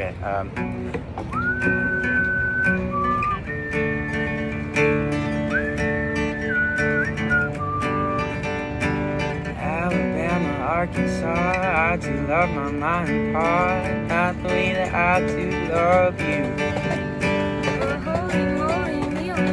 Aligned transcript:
Okay. 0.00 0.16
Um, 0.24 0.48
Alabama, 9.58 10.52
Arkansas, 10.64 11.90
I 11.90 11.98
do 11.98 12.26
love 12.26 12.48
my 12.48 12.70
mind 12.70 13.34
part, 13.34 14.08
not 14.08 14.42
the 14.42 14.48
way 14.48 14.72
that 14.72 14.94
I 14.94 15.20
do 15.26 15.50
love 15.68 16.18
you. 16.18 16.44
Holy 18.00 18.44
moly, 18.56 19.00
me 19.10 19.30
on 19.30 19.50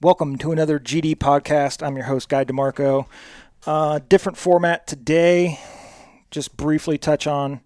Welcome 0.00 0.38
to 0.38 0.52
another 0.52 0.78
GD 0.78 1.16
podcast. 1.16 1.84
I'm 1.84 1.96
your 1.96 2.04
host, 2.04 2.28
Guy 2.28 2.44
DeMarco. 2.44 3.06
Uh, 3.66 3.98
different 4.08 4.38
format 4.38 4.86
today. 4.86 5.58
Just 6.30 6.56
briefly 6.56 6.98
touch 6.98 7.26
on 7.26 7.62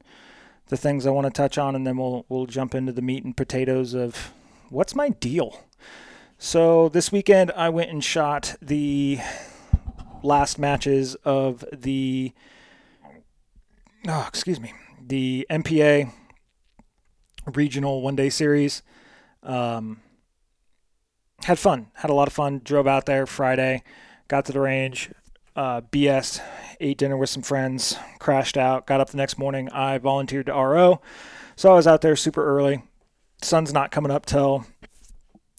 the 0.69 0.79
things 0.79 1.07
I 1.07 1.11
want 1.11 1.27
to 1.27 1.31
touch 1.31 1.59
on, 1.59 1.77
and 1.77 1.87
then 1.87 1.99
we'll 1.99 2.25
we'll 2.31 2.47
jump 2.47 2.75
into 2.75 2.91
the 2.91 3.03
meat 3.03 3.23
and 3.23 3.37
potatoes 3.37 3.93
of 3.93 4.33
what's 4.71 4.95
my 4.95 5.11
deal. 5.11 5.67
So 6.39 6.89
this 6.89 7.13
weekend, 7.13 7.51
I 7.51 7.69
went 7.69 7.91
and 7.91 8.03
shot 8.03 8.57
the 8.63 9.19
last 10.23 10.59
matches 10.59 11.15
of 11.27 11.67
the 11.71 12.33
oh, 14.09 14.25
excuse 14.27 14.59
me, 14.59 14.73
the 15.07 15.47
MPA 15.51 16.11
regional 17.55 18.01
one 18.01 18.17
day 18.17 18.31
series. 18.31 18.81
Um, 19.43 20.01
had 21.45 21.59
fun. 21.59 21.89
Had 21.95 22.11
a 22.11 22.15
lot 22.15 22.29
of 22.29 22.35
fun. 22.35 22.61
Drove 22.65 22.87
out 22.87 23.07
there 23.07 23.27
Friday, 23.27 23.83
got 24.29 24.45
to 24.47 24.53
the 24.53 24.61
range, 24.61 25.11
uh, 25.57 25.81
BS, 25.83 26.41
ate 26.81 26.99
dinner 26.99 27.17
with 27.17 27.31
some 27.31 27.43
friends, 27.43 27.97
crashed 28.19 28.57
out. 28.57 28.87
Got 28.87 29.01
up 29.01 29.11
the 29.11 29.17
next 29.17 29.39
morning. 29.39 29.69
I 29.71 29.99
volunteered 29.99 30.47
to 30.47 30.53
RO, 30.53 31.01
so 31.57 31.73
I 31.73 31.75
was 31.75 31.87
out 31.87 32.01
there 32.01 32.17
super 32.17 32.45
early. 32.45 32.83
Sun's 33.43 33.73
not 33.73 33.91
coming 33.91 34.13
up 34.13 34.25
till 34.25 34.67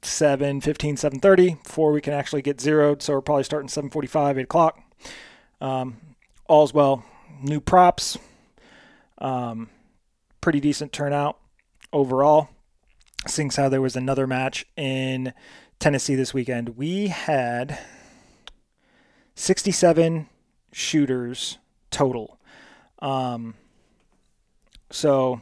7, 0.01 0.61
15, 0.61 0.95
7.30 0.95 1.63
before 1.63 1.91
we 1.91 2.01
can 2.01 2.13
actually 2.13 2.41
get 2.41 2.61
zeroed. 2.61 3.01
So 3.01 3.13
we're 3.13 3.21
probably 3.21 3.43
starting 3.43 3.69
7.45, 3.69 4.37
8 4.37 4.43
o'clock. 4.43 4.79
Um, 5.61 5.97
all's 6.47 6.73
well. 6.73 7.03
New 7.41 7.59
props. 7.59 8.17
Um, 9.17 9.69
pretty 10.41 10.59
decent 10.59 10.91
turnout 10.91 11.39
overall. 11.91 12.49
Seeing 13.27 13.49
how 13.51 13.69
there 13.69 13.81
was 13.81 13.95
another 13.95 14.27
match 14.27 14.65
in 14.75 15.33
Tennessee 15.83 16.15
this 16.15 16.33
weekend, 16.33 16.77
we 16.77 17.07
had 17.07 17.77
67 19.35 20.29
shooters 20.71 21.57
total. 21.91 22.39
Um, 22.99 23.55
so, 24.91 25.41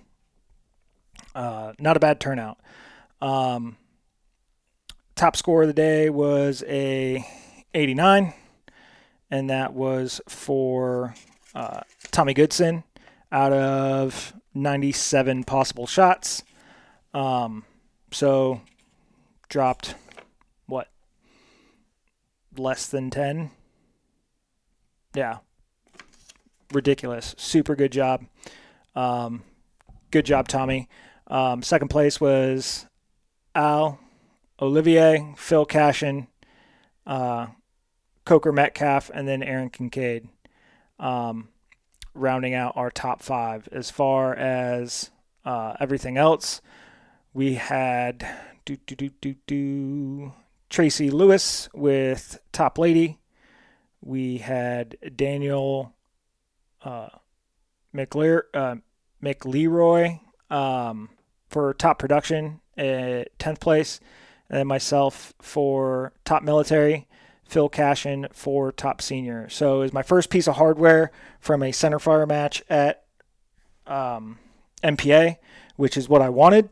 uh, 1.35 1.73
not 1.77 1.95
a 1.95 1.99
bad 1.99 2.19
turnout. 2.19 2.57
Um, 3.21 3.77
top 5.13 5.35
score 5.35 5.61
of 5.61 5.67
the 5.67 5.75
day 5.75 6.09
was 6.09 6.63
a 6.67 7.23
89, 7.75 8.33
and 9.29 9.47
that 9.51 9.75
was 9.75 10.21
for 10.27 11.13
uh, 11.53 11.81
Tommy 12.09 12.33
Goodson 12.33 12.83
out 13.31 13.53
of 13.53 14.33
97 14.55 15.43
possible 15.43 15.85
shots. 15.85 16.41
Um, 17.13 17.63
so 18.11 18.61
dropped? 19.47 19.93
Less 22.57 22.87
than 22.87 23.09
10? 23.09 23.51
Yeah. 25.13 25.37
Ridiculous. 26.73 27.35
Super 27.37 27.75
good 27.75 27.91
job. 27.91 28.25
Um, 28.95 29.43
good 30.11 30.25
job, 30.25 30.47
Tommy. 30.47 30.89
Um, 31.27 31.63
second 31.63 31.87
place 31.87 32.19
was 32.19 32.85
Al, 33.55 33.99
Olivier, 34.61 35.33
Phil 35.37 35.65
Cashin, 35.65 36.27
uh, 37.05 37.47
Coker 38.25 38.51
Metcalf, 38.51 39.09
and 39.13 39.27
then 39.27 39.41
Aaron 39.41 39.69
Kincaid. 39.69 40.27
Um, 40.99 41.49
rounding 42.13 42.53
out 42.53 42.73
our 42.75 42.91
top 42.91 43.21
five. 43.21 43.67
As 43.71 43.89
far 43.89 44.35
as 44.35 45.09
uh, 45.45 45.75
everything 45.79 46.17
else, 46.17 46.61
we 47.33 47.55
had 47.55 48.27
do 48.65 48.77
do 48.85 48.95
do 48.95 49.09
do 49.21 49.35
do 49.47 50.33
Tracy 50.71 51.11
Lewis 51.11 51.69
with 51.73 52.39
Top 52.51 52.77
Lady. 52.77 53.19
We 54.01 54.39
had 54.39 54.97
Daniel 55.15 55.93
uh, 56.83 57.09
McLear, 57.93 58.43
uh, 58.53 58.75
McLeroy 59.21 60.21
um, 60.49 61.09
for 61.49 61.73
Top 61.73 61.99
Production 61.99 62.61
at 62.77 63.37
tenth 63.37 63.59
place, 63.59 63.99
and 64.49 64.59
then 64.59 64.67
myself 64.67 65.33
for 65.39 66.13
Top 66.25 66.41
Military. 66.41 67.07
Phil 67.43 67.67
Cashin 67.67 68.27
for 68.31 68.71
Top 68.71 69.01
Senior. 69.01 69.49
So 69.49 69.79
it 69.79 69.81
was 69.81 69.93
my 69.93 70.03
first 70.03 70.29
piece 70.29 70.47
of 70.47 70.55
hardware 70.55 71.11
from 71.41 71.61
a 71.61 71.73
center 71.73 71.99
fire 71.99 72.25
match 72.25 72.63
at 72.69 73.03
um, 73.85 74.39
MPA, 74.81 75.35
which 75.75 75.97
is 75.97 76.07
what 76.07 76.21
I 76.21 76.29
wanted 76.29 76.69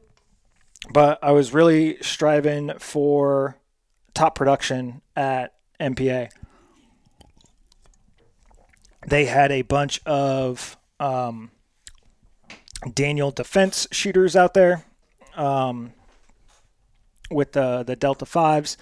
but 0.92 1.20
I 1.22 1.32
was 1.32 1.54
really 1.54 1.98
striving 2.02 2.72
for 2.80 3.59
top 4.14 4.36
production 4.36 5.02
at 5.16 5.54
MPA. 5.80 6.30
They 9.08 9.26
had 9.26 9.52
a 9.52 9.62
bunch 9.62 10.02
of 10.06 10.78
um, 11.00 11.52
Daniel 12.94 13.32
defense 13.32 13.88
shooters 13.92 14.36
out 14.36 14.54
there 14.54 14.86
um, 15.36 15.94
with 17.32 17.54
the 17.54 17.84
the 17.84 17.96
Delta 17.96 18.26
fives. 18.26 18.78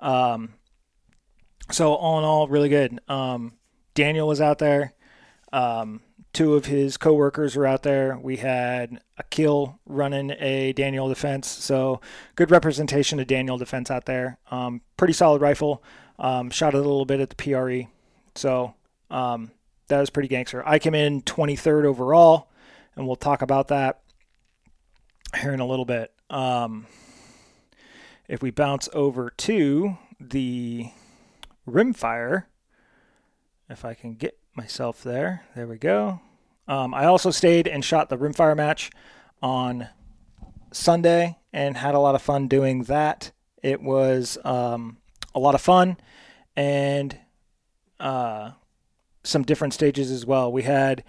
Um, 0.00 0.54
so 1.70 1.94
all 1.94 2.18
in 2.18 2.24
all, 2.24 2.46
really 2.48 2.68
good. 2.68 3.00
Um, 3.08 3.54
Daniel 3.94 4.28
was 4.28 4.40
out 4.40 4.58
there. 4.58 4.92
Two 6.34 6.54
of 6.54 6.66
his 6.66 6.96
coworkers 6.96 7.54
were 7.54 7.64
out 7.64 7.84
there. 7.84 8.18
We 8.18 8.38
had 8.38 9.00
Akil 9.16 9.78
running 9.86 10.32
a 10.40 10.72
Daniel 10.72 11.08
defense, 11.08 11.48
so 11.48 12.00
good 12.34 12.50
representation 12.50 13.20
of 13.20 13.28
Daniel 13.28 13.56
defense 13.56 13.88
out 13.88 14.06
there. 14.06 14.38
Um, 14.50 14.80
pretty 14.96 15.12
solid 15.12 15.40
rifle. 15.40 15.82
Um, 16.18 16.50
shot 16.50 16.74
a 16.74 16.78
little 16.78 17.04
bit 17.04 17.20
at 17.20 17.30
the 17.30 17.36
PRE, 17.36 17.88
so 18.34 18.74
um, 19.10 19.52
that 19.86 20.00
was 20.00 20.10
pretty 20.10 20.28
gangster. 20.28 20.66
I 20.66 20.80
came 20.80 20.96
in 20.96 21.22
23rd 21.22 21.84
overall, 21.84 22.50
and 22.96 23.06
we'll 23.06 23.14
talk 23.14 23.40
about 23.40 23.68
that 23.68 24.00
here 25.40 25.52
in 25.52 25.60
a 25.60 25.66
little 25.66 25.84
bit. 25.84 26.12
Um, 26.30 26.86
if 28.26 28.42
we 28.42 28.50
bounce 28.50 28.88
over 28.92 29.30
to 29.30 29.98
the 30.18 30.90
rimfire, 31.68 32.46
if 33.68 33.84
I 33.84 33.94
can 33.94 34.14
get 34.14 34.38
myself 34.54 35.02
there. 35.02 35.44
There 35.54 35.66
we 35.66 35.78
go. 35.78 36.20
Um, 36.66 36.94
I 36.94 37.04
also 37.04 37.30
stayed 37.30 37.66
and 37.68 37.84
shot 37.84 38.08
the 38.08 38.16
rimfire 38.16 38.56
match 38.56 38.90
on 39.42 39.88
Sunday 40.72 41.36
and 41.52 41.76
had 41.76 41.94
a 41.94 42.00
lot 42.00 42.14
of 42.14 42.22
fun 42.22 42.48
doing 42.48 42.84
that. 42.84 43.32
It 43.62 43.82
was 43.82 44.38
um, 44.44 44.98
a 45.34 45.38
lot 45.38 45.54
of 45.54 45.60
fun 45.60 45.96
and 46.56 47.18
uh, 48.00 48.52
some 49.22 49.42
different 49.42 49.74
stages 49.74 50.10
as 50.10 50.26
well. 50.26 50.50
We 50.52 50.62
had 50.62 51.04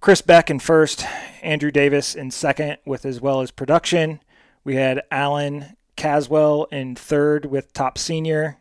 Chris 0.00 0.20
Beck 0.20 0.50
in 0.50 0.58
first, 0.58 1.04
Andrew 1.42 1.70
Davis 1.70 2.14
in 2.14 2.30
second, 2.30 2.78
with 2.84 3.04
as 3.04 3.20
well 3.20 3.40
as 3.40 3.50
production. 3.50 4.20
We 4.64 4.76
had 4.76 5.02
Alan 5.10 5.76
Caswell 5.96 6.64
in 6.70 6.94
third 6.94 7.46
with 7.46 7.72
top 7.72 7.98
senior, 7.98 8.58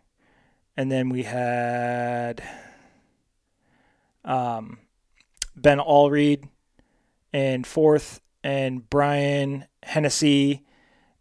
and 0.77 0.91
then 0.91 1.09
we 1.09 1.23
had 1.23 2.43
um, 4.25 4.79
Ben 5.55 5.79
Allreed 5.79 6.49
in 7.31 7.63
fourth, 7.63 8.21
and 8.43 8.89
Brian 8.89 9.65
Hennessy 9.83 10.65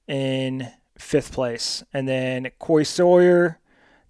in 0.08 0.68
fifth 0.98 1.32
place. 1.32 1.82
And 1.92 2.08
then 2.08 2.50
Corey 2.58 2.84
Sawyer, 2.84 3.60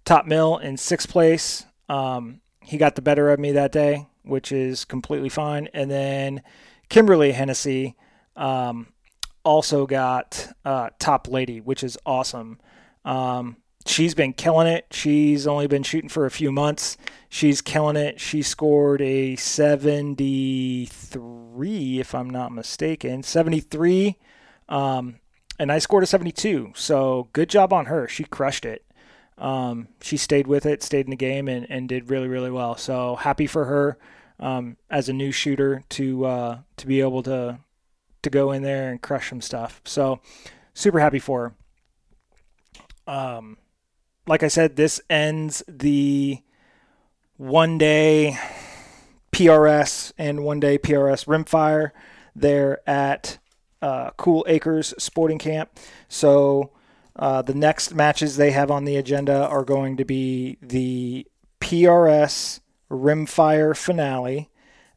top 0.03 0.25
mill 0.25 0.57
in 0.57 0.77
sixth 0.77 1.09
place. 1.09 1.65
Um, 1.87 2.41
he 2.61 2.77
got 2.77 2.95
the 2.95 3.01
better 3.01 3.29
of 3.29 3.39
me 3.39 3.51
that 3.51 3.71
day, 3.71 4.07
which 4.23 4.51
is 4.51 4.85
completely 4.85 5.29
fine. 5.29 5.69
And 5.73 5.89
then 5.89 6.41
Kimberly 6.89 7.31
Hennessy, 7.31 7.95
um, 8.35 8.87
also 9.43 9.85
got 9.85 10.51
uh, 10.65 10.89
Top 10.99 11.27
Lady, 11.27 11.61
which 11.61 11.83
is 11.83 11.97
awesome. 12.05 12.59
Um, 13.05 13.57
she's 13.85 14.15
been 14.15 14.33
killing 14.33 14.67
it. 14.67 14.87
She's 14.91 15.47
only 15.47 15.67
been 15.67 15.83
shooting 15.83 16.09
for 16.09 16.25
a 16.25 16.31
few 16.31 16.51
months. 16.51 16.97
She's 17.29 17.61
killing 17.61 17.95
it. 17.95 18.19
She 18.19 18.41
scored 18.41 19.01
a 19.01 19.35
73, 19.35 21.99
if 21.99 22.15
I'm 22.15 22.29
not 22.29 22.51
mistaken. 22.51 23.23
73. 23.23 24.17
Um, 24.67 25.19
and 25.59 25.71
I 25.71 25.79
scored 25.79 26.03
a 26.03 26.07
72. 26.07 26.73
So 26.75 27.29
good 27.33 27.49
job 27.49 27.71
on 27.71 27.85
her. 27.85 28.07
She 28.07 28.23
crushed 28.23 28.65
it. 28.65 28.83
Um, 29.37 29.89
she 30.01 30.17
stayed 30.17 30.47
with 30.47 30.65
it, 30.65 30.81
stayed 30.81 31.05
in 31.05 31.11
the 31.11 31.17
game, 31.17 31.47
and, 31.47 31.67
and 31.69 31.89
did 31.89 32.09
really, 32.09 32.27
really 32.27 32.51
well. 32.51 32.77
So 32.77 33.15
happy 33.15 33.47
for 33.47 33.65
her 33.65 33.97
um, 34.39 34.77
as 34.89 35.09
a 35.09 35.13
new 35.13 35.31
shooter 35.31 35.83
to 35.89 36.25
uh, 36.25 36.59
to 36.77 36.87
be 36.87 37.01
able 37.01 37.23
to 37.23 37.59
to 38.21 38.29
go 38.29 38.51
in 38.51 38.63
there 38.63 38.89
and 38.89 39.01
crush 39.01 39.29
some 39.29 39.41
stuff. 39.41 39.81
So 39.85 40.21
super 40.73 40.99
happy 40.99 41.19
for 41.19 41.53
her. 43.07 43.13
Um, 43.13 43.57
like 44.27 44.43
I 44.43 44.47
said, 44.47 44.75
this 44.75 45.01
ends 45.09 45.63
the 45.67 46.39
one 47.37 47.77
day 47.77 48.37
PRS 49.31 50.13
and 50.17 50.43
one 50.43 50.59
day 50.59 50.77
PRS 50.77 51.25
Rimfire 51.25 51.91
there 52.35 52.79
at 52.89 53.37
uh, 53.81 54.11
Cool 54.17 54.45
Acres 54.47 54.93
Sporting 54.97 55.39
Camp. 55.39 55.69
So 56.07 56.71
uh, 57.15 57.41
the 57.41 57.53
next 57.53 57.93
matches 57.93 58.37
they 58.37 58.51
have 58.51 58.71
on 58.71 58.85
the 58.85 58.95
agenda 58.95 59.47
are 59.47 59.63
going 59.63 59.97
to 59.97 60.05
be 60.05 60.57
the 60.61 61.27
PRS 61.61 62.61
Rimfire 62.89 63.75
finale, 63.75 64.49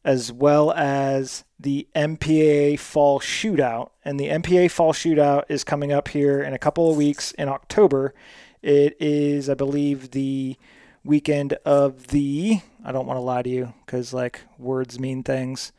as 0.03 0.31
well 0.31 0.71
as 0.71 1.43
the 1.59 1.87
MPA 1.95 2.79
Fall 2.79 3.19
Shootout. 3.19 3.91
And 4.03 4.19
the 4.19 4.27
MPA 4.27 4.71
Fall 4.71 4.93
Shootout 4.93 5.43
is 5.49 5.63
coming 5.63 5.91
up 5.91 6.07
here 6.09 6.41
in 6.41 6.53
a 6.53 6.59
couple 6.59 6.89
of 6.89 6.97
weeks 6.97 7.31
in 7.33 7.47
October. 7.47 8.13
It 8.61 8.97
is, 8.99 9.49
I 9.49 9.53
believe, 9.53 10.11
the 10.11 10.57
weekend 11.03 11.53
of 11.65 12.07
the. 12.07 12.61
I 12.83 12.91
don't 12.91 13.05
want 13.05 13.17
to 13.17 13.21
lie 13.21 13.41
to 13.41 13.49
you 13.49 13.73
because 13.85 14.13
like 14.13 14.41
words 14.57 14.99
mean 14.99 15.23
things. 15.23 15.71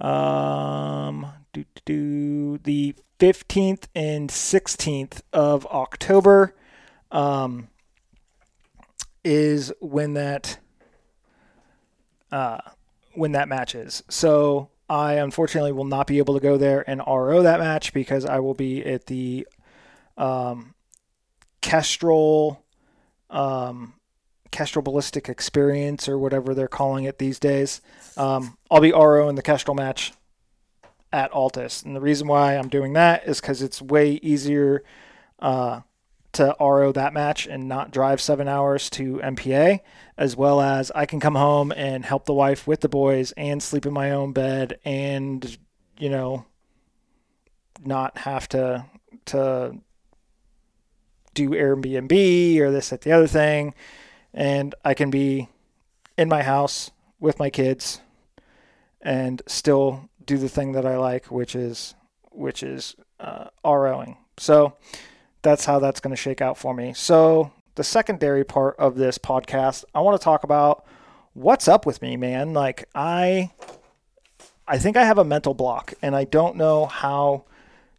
Um, 0.00 1.26
do, 1.52 1.64
do, 1.84 2.58
the 2.58 2.94
15th 3.18 3.84
and 3.94 4.30
16th 4.30 5.20
of 5.32 5.66
October 5.66 6.54
um, 7.10 7.68
is 9.24 9.72
when 9.80 10.14
that 10.14 10.58
uh, 12.32 12.60
when 13.14 13.32
that 13.32 13.48
match 13.48 13.74
is. 13.74 14.02
So 14.08 14.70
I 14.88 15.14
unfortunately 15.14 15.72
will 15.72 15.84
not 15.84 16.06
be 16.06 16.18
able 16.18 16.34
to 16.34 16.40
go 16.40 16.56
there 16.56 16.88
and 16.88 17.02
RO 17.06 17.42
that 17.42 17.60
match 17.60 17.92
because 17.92 18.24
I 18.24 18.38
will 18.38 18.54
be 18.54 18.84
at 18.84 19.06
the 19.06 19.46
um, 20.16 20.74
Kestrel 21.60 22.64
um, 23.28 23.94
Kestrel 24.50 24.82
Ballistic 24.82 25.28
Experience 25.28 26.08
or 26.08 26.18
whatever 26.18 26.54
they're 26.54 26.68
calling 26.68 27.04
it 27.04 27.18
these 27.18 27.38
days. 27.38 27.80
Um, 28.16 28.56
I'll 28.70 28.80
be 28.80 28.92
RO 28.92 29.28
in 29.28 29.36
the 29.36 29.42
Kestrel 29.42 29.74
match 29.74 30.12
at 31.12 31.32
Altus, 31.32 31.84
and 31.84 31.94
the 31.94 32.00
reason 32.00 32.28
why 32.28 32.54
I'm 32.56 32.68
doing 32.68 32.92
that 32.94 33.26
is 33.26 33.40
because 33.40 33.62
it's 33.62 33.80
way 33.80 34.12
easier 34.22 34.82
uh, 35.38 35.80
to 36.32 36.54
RO 36.60 36.92
that 36.92 37.12
match 37.12 37.46
and 37.46 37.68
not 37.68 37.90
drive 37.90 38.20
seven 38.20 38.46
hours 38.48 38.88
to 38.90 39.16
MPA, 39.18 39.80
as 40.16 40.36
well 40.36 40.60
as 40.60 40.92
I 40.94 41.06
can 41.06 41.20
come 41.20 41.34
home 41.34 41.72
and 41.72 42.04
help 42.04 42.26
the 42.26 42.34
wife 42.34 42.66
with 42.66 42.80
the 42.80 42.88
boys 42.88 43.32
and 43.32 43.62
sleep 43.62 43.86
in 43.86 43.92
my 43.92 44.10
own 44.12 44.32
bed 44.32 44.78
and 44.84 45.58
you 45.98 46.08
know 46.08 46.44
not 47.84 48.18
have 48.18 48.48
to 48.48 48.84
to 49.26 49.76
do 51.48 51.50
Airbnb 51.50 52.58
or 52.60 52.70
this 52.70 52.92
at 52.92 53.02
the 53.02 53.12
other 53.12 53.26
thing, 53.26 53.74
and 54.34 54.74
I 54.84 54.94
can 54.94 55.10
be 55.10 55.48
in 56.16 56.28
my 56.28 56.42
house 56.42 56.90
with 57.18 57.38
my 57.38 57.50
kids 57.50 58.00
and 59.00 59.40
still 59.46 60.08
do 60.24 60.36
the 60.36 60.48
thing 60.48 60.72
that 60.72 60.84
I 60.84 60.98
like, 60.98 61.26
which 61.26 61.54
is 61.54 61.94
which 62.32 62.62
is 62.62 62.94
uh, 63.18 63.46
ROing. 63.64 64.16
So 64.36 64.74
that's 65.42 65.64
how 65.64 65.78
that's 65.78 66.00
going 66.00 66.14
to 66.14 66.20
shake 66.20 66.40
out 66.40 66.58
for 66.58 66.74
me. 66.74 66.92
So 66.92 67.52
the 67.74 67.84
secondary 67.84 68.44
part 68.44 68.76
of 68.78 68.96
this 68.96 69.18
podcast, 69.18 69.84
I 69.94 70.00
want 70.00 70.20
to 70.20 70.24
talk 70.24 70.44
about 70.44 70.84
what's 71.32 71.68
up 71.68 71.86
with 71.86 72.02
me, 72.02 72.16
man. 72.16 72.52
Like 72.52 72.88
I 72.94 73.50
I 74.68 74.78
think 74.78 74.96
I 74.96 75.04
have 75.04 75.18
a 75.18 75.24
mental 75.24 75.54
block 75.54 75.94
and 76.02 76.14
I 76.14 76.24
don't 76.24 76.56
know 76.56 76.86
how 76.86 77.44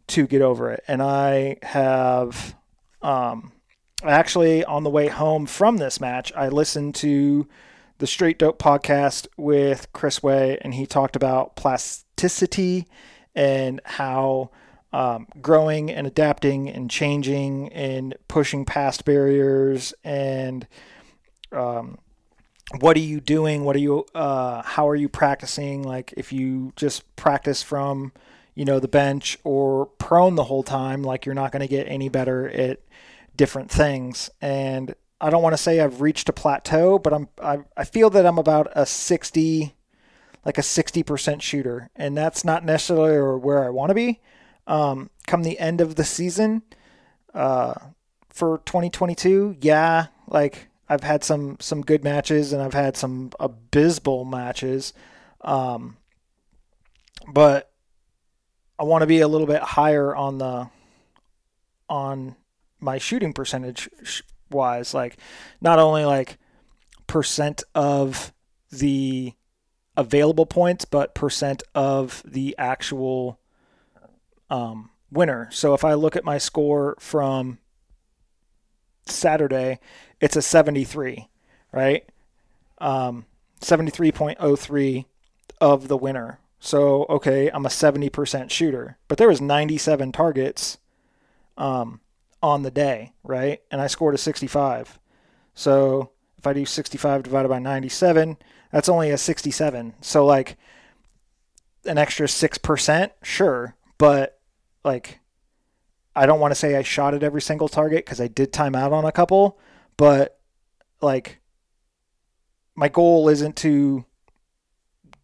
to 0.08 0.26
get 0.26 0.42
over 0.42 0.70
it. 0.70 0.84
And 0.88 1.02
I 1.02 1.56
have 1.62 2.54
um 3.02 3.52
actually 4.04 4.64
on 4.64 4.84
the 4.84 4.90
way 4.90 5.08
home 5.08 5.46
from 5.46 5.76
this 5.76 6.00
match, 6.00 6.32
I 6.34 6.48
listened 6.48 6.94
to 6.96 7.46
the 7.98 8.06
Straight 8.06 8.38
Dope 8.38 8.58
podcast 8.58 9.28
with 9.36 9.92
Chris 9.92 10.22
Way 10.22 10.58
and 10.60 10.74
he 10.74 10.86
talked 10.86 11.14
about 11.14 11.54
plasticity 11.56 12.86
and 13.34 13.80
how 13.84 14.50
um, 14.92 15.26
growing 15.40 15.90
and 15.90 16.06
adapting 16.06 16.68
and 16.68 16.90
changing 16.90 17.72
and 17.72 18.14
pushing 18.28 18.64
past 18.64 19.04
barriers 19.04 19.94
and 20.04 20.66
um, 21.52 21.98
what 22.80 22.96
are 22.96 23.00
you 23.00 23.20
doing? 23.20 23.64
What 23.64 23.76
are 23.76 23.80
you 23.80 24.06
uh, 24.14 24.62
how 24.62 24.88
are 24.88 24.96
you 24.96 25.08
practicing? 25.08 25.82
Like 25.82 26.12
if 26.16 26.32
you 26.32 26.72
just 26.76 27.14
practice 27.16 27.62
from 27.62 28.12
you 28.54 28.64
know 28.64 28.80
the 28.80 28.88
bench 28.88 29.38
or 29.44 29.86
prone 29.86 30.34
the 30.34 30.44
whole 30.44 30.62
time 30.62 31.02
like 31.02 31.24
you're 31.24 31.34
not 31.34 31.52
going 31.52 31.60
to 31.60 31.68
get 31.68 31.86
any 31.88 32.08
better 32.08 32.48
at 32.50 32.80
different 33.42 33.70
things. 33.70 34.30
And 34.40 34.94
i 35.20 35.30
don't 35.30 35.42
want 35.42 35.52
to 35.52 35.62
say 35.66 35.78
i've 35.78 36.00
reached 36.00 36.28
a 36.28 36.32
plateau 36.32 36.98
but 36.98 37.12
i'm 37.12 37.28
I, 37.40 37.58
I 37.76 37.84
feel 37.84 38.10
that 38.10 38.26
i'm 38.26 38.38
about 38.38 38.66
a 38.74 38.84
60 38.84 39.72
like 40.44 40.58
a 40.58 40.62
60% 40.62 41.40
shooter. 41.40 41.88
And 41.94 42.16
that's 42.16 42.44
not 42.44 42.64
necessarily 42.64 43.38
where 43.38 43.64
i 43.64 43.70
want 43.70 43.90
to 43.90 43.94
be. 43.94 44.20
Um, 44.66 45.10
come 45.26 45.42
the 45.42 45.58
end 45.58 45.80
of 45.80 45.94
the 45.96 46.04
season 46.04 46.62
uh, 47.34 47.74
for 48.28 48.58
2022, 48.66 49.56
yeah, 49.60 50.06
like 50.26 50.68
I've 50.88 51.02
had 51.02 51.24
some 51.24 51.56
some 51.58 51.82
good 51.82 52.04
matches 52.04 52.52
and 52.52 52.62
I've 52.62 52.74
had 52.74 52.96
some 52.96 53.30
abysmal 53.40 54.24
matches, 54.24 54.92
um, 55.40 55.96
but 57.26 57.72
I 58.78 58.84
want 58.84 59.02
to 59.02 59.06
be 59.06 59.20
a 59.20 59.28
little 59.28 59.46
bit 59.46 59.62
higher 59.62 60.14
on 60.14 60.38
the 60.38 60.68
on 61.88 62.36
my 62.82 62.98
shooting 62.98 63.32
percentage 63.32 63.88
wise, 64.50 64.92
like 64.92 65.16
not 65.60 65.78
only 65.78 66.04
like 66.04 66.38
percent 67.06 67.62
of 67.74 68.32
the 68.70 69.34
available 69.96 70.46
points, 70.46 70.84
but 70.84 71.14
percent 71.14 71.62
of 71.74 72.22
the 72.24 72.54
actual 72.58 73.38
um, 74.50 74.90
winner. 75.10 75.48
So 75.52 75.74
if 75.74 75.84
I 75.84 75.94
look 75.94 76.16
at 76.16 76.24
my 76.24 76.38
score 76.38 76.96
from 76.98 77.58
Saturday, 79.06 79.78
it's 80.20 80.36
a 80.36 80.42
73, 80.42 81.28
right? 81.72 82.08
Um, 82.78 83.26
73.03 83.60 85.04
of 85.60 85.88
the 85.88 85.96
winner. 85.96 86.38
So 86.58 87.06
okay, 87.08 87.50
I'm 87.50 87.66
a 87.66 87.70
70% 87.70 88.50
shooter, 88.50 88.96
but 89.08 89.18
there 89.18 89.28
was 89.28 89.40
97 89.40 90.12
targets 90.12 90.78
um, 91.56 92.00
on 92.42 92.62
the 92.62 92.70
day, 92.70 93.12
right? 93.22 93.60
And 93.70 93.80
I 93.80 93.86
scored 93.86 94.14
a 94.14 94.18
65. 94.18 94.98
So 95.54 96.10
if 96.38 96.46
I 96.46 96.52
do 96.52 96.66
65 96.66 97.22
divided 97.22 97.48
by 97.48 97.58
97, 97.58 98.36
that's 98.70 98.88
only 98.88 99.10
a 99.10 99.18
67. 99.18 99.94
So 100.00 100.26
like 100.26 100.56
an 101.84 101.98
extra 101.98 102.26
6%, 102.26 103.10
sure, 103.22 103.76
but 103.98 104.40
like 104.84 105.20
I 106.14 106.26
don't 106.26 106.40
want 106.40 106.52
to 106.52 106.56
say 106.56 106.76
I 106.76 106.82
shot 106.82 107.14
at 107.14 107.22
every 107.22 107.40
single 107.40 107.68
target 107.68 108.04
because 108.04 108.20
I 108.20 108.28
did 108.28 108.52
time 108.52 108.74
out 108.74 108.92
on 108.92 109.04
a 109.04 109.12
couple, 109.12 109.58
but 109.96 110.38
like 111.00 111.40
my 112.74 112.88
goal 112.88 113.28
isn't 113.28 113.56
to 113.56 114.04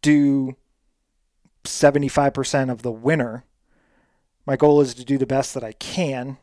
do 0.02 0.56
75% 1.64 2.70
of 2.70 2.82
the 2.82 2.92
winner. 2.92 3.44
My 4.46 4.56
goal 4.56 4.80
is 4.80 4.94
to 4.94 5.04
do 5.04 5.18
the 5.18 5.26
best 5.26 5.54
that 5.54 5.64
I 5.64 5.72
can. 5.72 6.38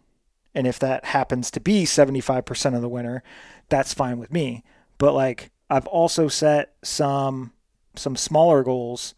And 0.56 0.66
if 0.66 0.80
that 0.80 1.06
happens 1.06 1.52
to 1.52 1.60
be 1.60 1.86
75% 1.86 2.76
of 2.76 2.82
the 2.82 2.90
winner, 2.90 3.24
that's 3.70 3.94
fine 3.94 4.18
with 4.18 4.32
me. 4.32 4.64
But 4.98 5.14
like 5.14 5.52
I've 5.70 5.88
also 5.88 6.28
set 6.30 6.74
some 6.84 7.54
some 7.96 8.16
smaller 8.16 8.64
goals 8.64 9.16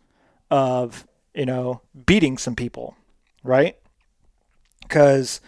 of, 0.52 1.08
you 1.34 1.46
know, 1.46 1.82
beating 2.06 2.38
some 2.38 2.56
people, 2.56 2.98
right? 3.44 3.78
because 4.88 5.42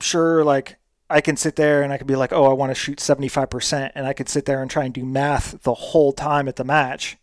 sure 0.00 0.44
like 0.44 0.76
I 1.10 1.20
can 1.20 1.36
sit 1.36 1.56
there 1.56 1.82
and 1.82 1.92
I 1.92 1.98
could 1.98 2.06
be 2.06 2.16
like, 2.16 2.32
oh, 2.32 2.44
I 2.44 2.52
want 2.52 2.70
to 2.70 2.74
shoot 2.74 2.98
75%. 2.98 3.90
And 3.96 4.06
I 4.06 4.12
could 4.12 4.28
sit 4.28 4.44
there 4.44 4.62
and 4.62 4.70
try 4.70 4.84
and 4.84 4.94
do 4.94 5.04
math 5.04 5.62
the 5.62 5.74
whole 5.74 6.12
time 6.12 6.46
at 6.46 6.54
the 6.56 6.64
match, 6.64 7.18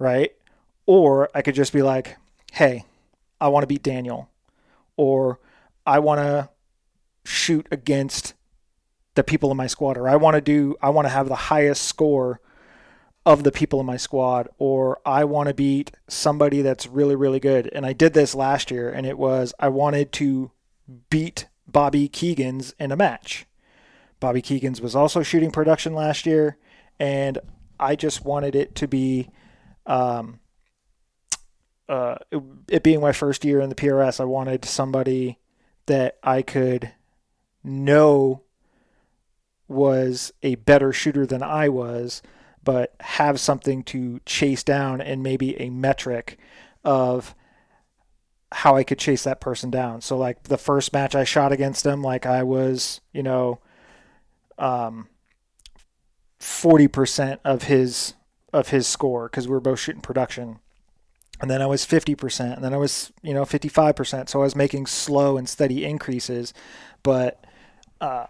right? 0.00 0.32
Or 0.86 1.30
I 1.34 1.42
could 1.42 1.54
just 1.54 1.72
be 1.72 1.82
like, 1.82 2.16
hey, 2.52 2.84
I 3.40 3.48
want 3.48 3.62
to 3.62 3.68
beat 3.68 3.84
Daniel. 3.84 4.28
or 4.96 5.38
I 5.86 5.98
want 5.98 6.18
to 6.20 6.50
shoot 7.30 7.66
against 7.70 8.34
the 9.14 9.24
people 9.24 9.50
in 9.50 9.56
my 9.56 9.66
squad, 9.66 9.96
or 9.96 10.08
I 10.08 10.16
want 10.16 10.34
to 10.34 10.40
do, 10.40 10.76
I 10.82 10.90
want 10.90 11.06
to 11.06 11.10
have 11.10 11.28
the 11.28 11.34
highest 11.34 11.82
score 11.82 12.40
of 13.26 13.44
the 13.44 13.52
people 13.52 13.80
in 13.80 13.86
my 13.86 13.96
squad, 13.96 14.48
or 14.58 15.00
I 15.04 15.24
want 15.24 15.48
to 15.48 15.54
beat 15.54 15.92
somebody 16.08 16.62
that's 16.62 16.86
really, 16.86 17.16
really 17.16 17.40
good. 17.40 17.70
And 17.72 17.84
I 17.84 17.92
did 17.92 18.14
this 18.14 18.34
last 18.34 18.70
year, 18.70 18.90
and 18.90 19.06
it 19.06 19.18
was 19.18 19.52
I 19.58 19.68
wanted 19.68 20.12
to 20.12 20.50
beat 21.10 21.46
Bobby 21.66 22.08
Keegan's 22.08 22.74
in 22.78 22.92
a 22.92 22.96
match. 22.96 23.46
Bobby 24.20 24.42
Keegan's 24.42 24.80
was 24.80 24.96
also 24.96 25.22
shooting 25.22 25.50
production 25.50 25.94
last 25.94 26.26
year, 26.26 26.56
and 26.98 27.38
I 27.78 27.96
just 27.96 28.24
wanted 28.24 28.54
it 28.54 28.74
to 28.76 28.88
be, 28.88 29.30
um, 29.86 30.40
uh, 31.88 32.16
it, 32.30 32.42
it 32.68 32.82
being 32.82 33.00
my 33.00 33.12
first 33.12 33.44
year 33.44 33.60
in 33.60 33.68
the 33.68 33.74
PRS, 33.74 34.20
I 34.20 34.24
wanted 34.24 34.64
somebody 34.64 35.38
that 35.86 36.18
I 36.22 36.42
could 36.42 36.92
know 37.62 38.42
was 39.68 40.32
a 40.42 40.56
better 40.56 40.92
shooter 40.92 41.26
than 41.26 41.42
I 41.42 41.68
was, 41.68 42.22
but 42.62 42.94
have 43.00 43.40
something 43.40 43.82
to 43.84 44.20
chase 44.26 44.62
down 44.62 45.00
and 45.00 45.22
maybe 45.22 45.58
a 45.60 45.70
metric 45.70 46.38
of 46.84 47.34
how 48.52 48.76
I 48.76 48.82
could 48.82 48.98
chase 48.98 49.22
that 49.24 49.40
person 49.40 49.70
down. 49.70 50.00
So 50.00 50.16
like 50.16 50.44
the 50.44 50.58
first 50.58 50.92
match 50.92 51.14
I 51.14 51.24
shot 51.24 51.52
against 51.52 51.86
him, 51.86 52.02
like 52.02 52.26
I 52.26 52.42
was, 52.42 53.00
you 53.12 53.22
know, 53.22 53.60
um, 54.58 55.08
40% 56.40 57.38
of 57.44 57.64
his 57.64 58.14
of 58.52 58.70
his 58.70 58.86
score 58.86 59.28
because 59.28 59.46
we 59.46 59.52
were 59.52 59.60
both 59.60 59.78
shooting 59.78 60.02
production. 60.02 60.58
And 61.40 61.50
then 61.50 61.62
I 61.62 61.66
was 61.66 61.86
50%, 61.86 62.54
and 62.54 62.62
then 62.62 62.74
I 62.74 62.76
was, 62.76 63.12
you 63.22 63.32
know, 63.32 63.44
55%. 63.44 64.28
So 64.28 64.40
I 64.40 64.42
was 64.42 64.54
making 64.54 64.86
slow 64.86 65.38
and 65.38 65.48
steady 65.48 65.86
increases. 65.86 66.52
But 67.02 67.39
uh, 68.00 68.26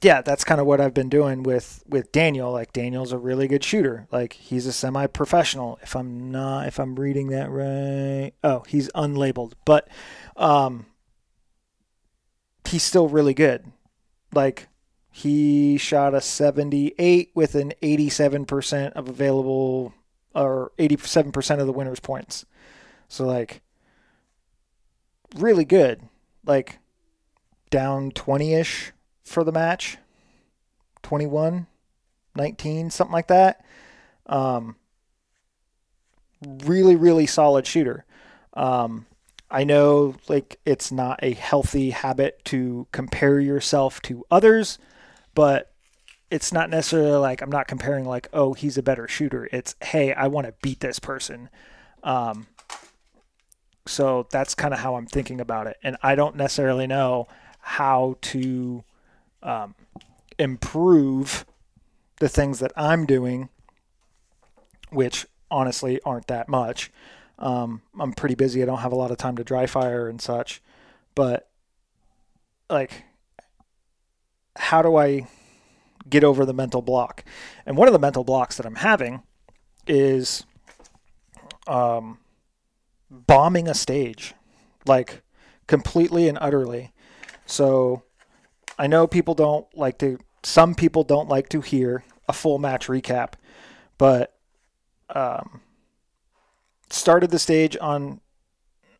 yeah, 0.00 0.22
that's 0.22 0.44
kind 0.44 0.60
of 0.60 0.66
what 0.66 0.80
I've 0.80 0.94
been 0.94 1.08
doing 1.08 1.42
with 1.42 1.82
with 1.88 2.12
Daniel. 2.12 2.52
Like 2.52 2.72
Daniel's 2.72 3.12
a 3.12 3.18
really 3.18 3.48
good 3.48 3.64
shooter. 3.64 4.06
Like 4.12 4.34
he's 4.34 4.66
a 4.66 4.72
semi-professional. 4.72 5.78
If 5.82 5.96
I'm 5.96 6.30
not, 6.30 6.66
if 6.68 6.78
I'm 6.78 6.94
reading 6.94 7.28
that 7.28 7.50
right, 7.50 8.32
oh, 8.44 8.64
he's 8.68 8.88
unlabeled, 8.90 9.52
but 9.64 9.88
um, 10.36 10.86
he's 12.64 12.84
still 12.84 13.08
really 13.08 13.34
good. 13.34 13.72
Like 14.32 14.68
he 15.10 15.78
shot 15.78 16.14
a 16.14 16.20
78 16.20 17.32
with 17.34 17.56
an 17.56 17.72
87% 17.82 18.92
of 18.92 19.08
available 19.08 19.92
or 20.32 20.70
87% 20.78 21.60
of 21.60 21.66
the 21.66 21.72
winner's 21.72 21.98
points. 21.98 22.46
So 23.08 23.26
like 23.26 23.62
really 25.36 25.64
good. 25.64 26.02
Like 26.46 26.78
down 27.70 28.12
20ish 28.12 28.90
for 29.24 29.44
the 29.44 29.52
match. 29.52 29.98
21, 31.02 31.66
19, 32.34 32.90
something 32.90 33.12
like 33.12 33.28
that. 33.28 33.64
Um 34.26 34.76
really 36.64 36.96
really 36.96 37.26
solid 37.26 37.66
shooter. 37.66 38.04
Um 38.54 39.06
I 39.50 39.64
know 39.64 40.16
like 40.28 40.58
it's 40.66 40.92
not 40.92 41.20
a 41.22 41.32
healthy 41.32 41.90
habit 41.90 42.44
to 42.46 42.86
compare 42.92 43.40
yourself 43.40 44.02
to 44.02 44.24
others, 44.30 44.78
but 45.34 45.72
it's 46.30 46.52
not 46.52 46.68
necessarily 46.68 47.16
like 47.16 47.40
I'm 47.40 47.50
not 47.50 47.68
comparing 47.68 48.04
like 48.04 48.28
oh 48.32 48.52
he's 48.52 48.76
a 48.76 48.82
better 48.82 49.08
shooter. 49.08 49.48
It's 49.52 49.74
hey 49.82 50.12
I 50.12 50.26
want 50.26 50.46
to 50.46 50.54
beat 50.62 50.80
this 50.80 50.98
person. 50.98 51.48
Um, 52.02 52.46
so 53.86 54.26
that's 54.30 54.54
kind 54.54 54.74
of 54.74 54.80
how 54.80 54.96
I'm 54.96 55.06
thinking 55.06 55.40
about 55.40 55.66
it, 55.66 55.78
and 55.82 55.96
I 56.02 56.14
don't 56.14 56.36
necessarily 56.36 56.86
know 56.86 57.26
how 57.68 58.16
to 58.22 58.82
um, 59.42 59.74
improve 60.38 61.44
the 62.18 62.28
things 62.28 62.60
that 62.60 62.72
I'm 62.76 63.04
doing, 63.04 63.50
which 64.88 65.26
honestly 65.50 66.00
aren't 66.02 66.28
that 66.28 66.48
much. 66.48 66.90
Um, 67.38 67.82
I'm 68.00 68.14
pretty 68.14 68.34
busy. 68.34 68.62
I 68.62 68.66
don't 68.66 68.78
have 68.78 68.92
a 68.92 68.96
lot 68.96 69.10
of 69.10 69.18
time 69.18 69.36
to 69.36 69.44
dry 69.44 69.66
fire 69.66 70.08
and 70.08 70.18
such, 70.18 70.62
but 71.14 71.50
like, 72.70 73.04
how 74.56 74.80
do 74.80 74.96
I 74.96 75.28
get 76.08 76.24
over 76.24 76.46
the 76.46 76.54
mental 76.54 76.80
block? 76.80 77.22
And 77.66 77.76
one 77.76 77.86
of 77.86 77.92
the 77.92 77.98
mental 77.98 78.24
blocks 78.24 78.56
that 78.56 78.64
I'm 78.64 78.76
having 78.76 79.22
is 79.86 80.44
um, 81.66 82.18
bombing 83.10 83.68
a 83.68 83.74
stage, 83.74 84.34
like 84.86 85.20
completely 85.66 86.28
and 86.28 86.38
utterly. 86.40 86.92
So 87.48 88.02
I 88.78 88.86
know 88.86 89.06
people 89.06 89.34
don't 89.34 89.66
like 89.76 89.98
to, 89.98 90.18
some 90.42 90.74
people 90.74 91.02
don't 91.02 91.28
like 91.28 91.48
to 91.48 91.62
hear 91.62 92.04
a 92.28 92.32
full 92.32 92.58
match 92.58 92.88
recap, 92.88 93.32
but 93.96 94.38
um, 95.08 95.62
started 96.90 97.30
the 97.30 97.38
stage 97.38 97.76
on, 97.80 98.20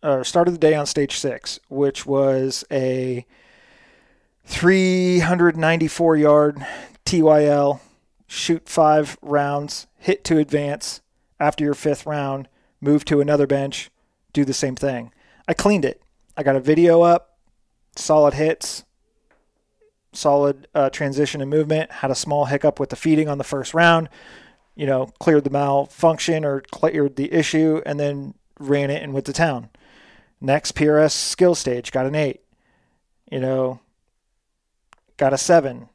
or 0.02 0.25
started 0.25 0.52
the 0.52 0.59
day 0.59 0.75
on 0.75 0.87
stage 0.87 1.19
six, 1.19 1.61
which 1.69 2.07
was 2.07 2.64
a 2.73 3.26
394 4.47 6.17
yard 6.17 6.67
TYL, 7.05 7.81
shoot 8.26 8.67
five 8.67 9.19
rounds, 9.21 9.87
hit 9.99 10.25
to 10.25 10.38
advance. 10.38 11.02
After 11.38 11.62
your 11.62 11.75
fifth 11.75 12.07
round, 12.07 12.49
move 12.81 13.05
to 13.05 13.21
another 13.21 13.47
bench, 13.47 13.90
do 14.33 14.45
the 14.45 14.55
same 14.55 14.75
thing. 14.75 15.12
I 15.47 15.52
cleaned 15.52 15.85
it. 15.85 16.02
I 16.37 16.43
got 16.43 16.57
a 16.57 16.61
video 16.61 17.02
up, 17.02 17.27
solid 17.99 18.35
hits, 18.35 18.85
solid 20.12 20.69
uh, 20.75 20.90
transition 20.90 21.40
and 21.40 21.50
movement. 21.50 21.90
Had 21.90 22.11
a 22.11 22.17
small 22.17 22.47
hiccup 22.47 22.81
with 22.81 22.90
the 22.90 22.97
feeding 22.97 23.28
on 23.28 23.38
the 23.38 23.45
first 23.45 23.75
round. 23.75 24.09
You 24.75 24.87
know, 24.87 25.07
cleared 25.19 25.45
the 25.45 25.50
malfunction 25.50 26.45
or 26.45 26.61
cleared 26.61 27.17
the 27.17 27.33
issue, 27.33 27.83
and 27.85 27.99
then 27.99 28.35
ran 28.59 28.90
it 28.90 29.02
and 29.02 29.12
went 29.12 29.26
to 29.26 29.33
town. 29.33 29.71
Next 30.40 30.76
PRS 30.76 31.11
skill 31.12 31.55
stage, 31.55 31.90
got 31.90 32.07
an 32.07 32.14
eight. 32.14 32.43
You 33.31 33.40
know, 33.40 33.81
got 35.17 35.33
a 35.33 35.38
seven. 35.38 35.88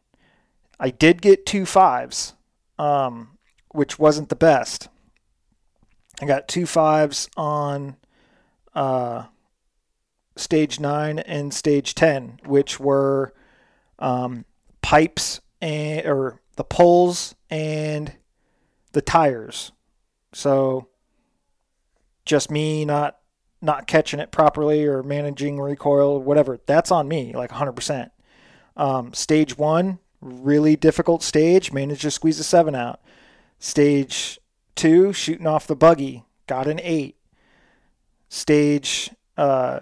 I 0.79 0.89
did 0.89 1.21
get 1.21 1.45
two 1.45 1.65
fives, 1.65 2.33
um, 2.77 3.37
which 3.69 3.97
wasn't 3.97 4.29
the 4.29 4.35
best. 4.35 4.89
I 6.21 6.25
got 6.25 6.47
two 6.47 6.65
fives 6.65 7.29
on 7.37 7.95
uh, 8.75 9.25
stage 10.35 10.79
nine 10.79 11.19
and 11.19 11.53
stage 11.53 11.95
10, 11.95 12.39
which 12.45 12.79
were 12.79 13.33
um, 13.99 14.45
pipes 14.81 15.41
and, 15.61 16.05
or 16.05 16.41
the 16.55 16.63
poles 16.63 17.35
and 17.49 18.13
the 18.91 19.01
tires. 19.01 19.71
So 20.33 20.87
just 22.25 22.49
me 22.49 22.85
not 22.85 23.17
not 23.61 23.87
catching 23.87 24.19
it 24.19 24.29
properly 24.29 24.85
or 24.85 25.01
managing 25.03 25.57
recoil, 25.59 26.19
whatever. 26.19 26.59
That's 26.65 26.91
on 26.91 27.07
me, 27.07 27.33
like 27.33 27.49
100%. 27.49 28.09
Um, 28.75 29.13
stage 29.13 29.57
one, 29.57 29.99
really 30.19 30.75
difficult 30.75 31.23
stage, 31.23 31.71
managed 31.71 32.01
to 32.01 32.11
squeeze 32.11 32.39
a 32.39 32.43
seven 32.43 32.75
out. 32.75 32.99
Stage 33.59 34.37
two, 34.75 35.13
shooting 35.13 35.47
off 35.47 35.65
the 35.65 35.77
buggy, 35.77 36.25
got 36.45 36.67
an 36.67 36.81
eight. 36.83 37.15
Stage 38.27 39.11
uh, 39.37 39.79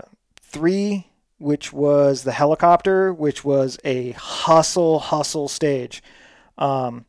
three, 0.52 1.08
which 1.38 1.74
was 1.74 2.24
the 2.24 2.32
helicopter, 2.32 3.14
which 3.14 3.44
was 3.44 3.80
a 3.84 4.12
hustle, 4.12 5.00
hustle 5.00 5.48
stage. 5.48 6.04
Um, 6.58 7.06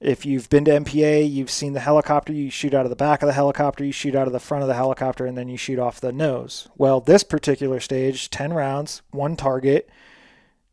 if 0.00 0.26
you've 0.26 0.50
been 0.50 0.66
to 0.66 0.72
MPA, 0.72 1.30
you've 1.30 1.50
seen 1.50 1.72
the 1.72 1.80
helicopter. 1.80 2.32
You 2.32 2.50
shoot 2.50 2.74
out 2.74 2.84
of 2.84 2.90
the 2.90 2.96
back 2.96 3.22
of 3.22 3.26
the 3.26 3.32
helicopter, 3.32 3.84
you 3.84 3.92
shoot 3.92 4.14
out 4.14 4.26
of 4.26 4.32
the 4.32 4.40
front 4.40 4.62
of 4.62 4.68
the 4.68 4.74
helicopter, 4.74 5.24
and 5.24 5.38
then 5.38 5.48
you 5.48 5.56
shoot 5.56 5.78
off 5.78 6.00
the 6.00 6.12
nose. 6.12 6.68
Well, 6.76 7.00
this 7.00 7.22
particular 7.22 7.80
stage, 7.80 8.28
10 8.28 8.52
rounds, 8.52 9.00
one 9.10 9.36
target, 9.36 9.88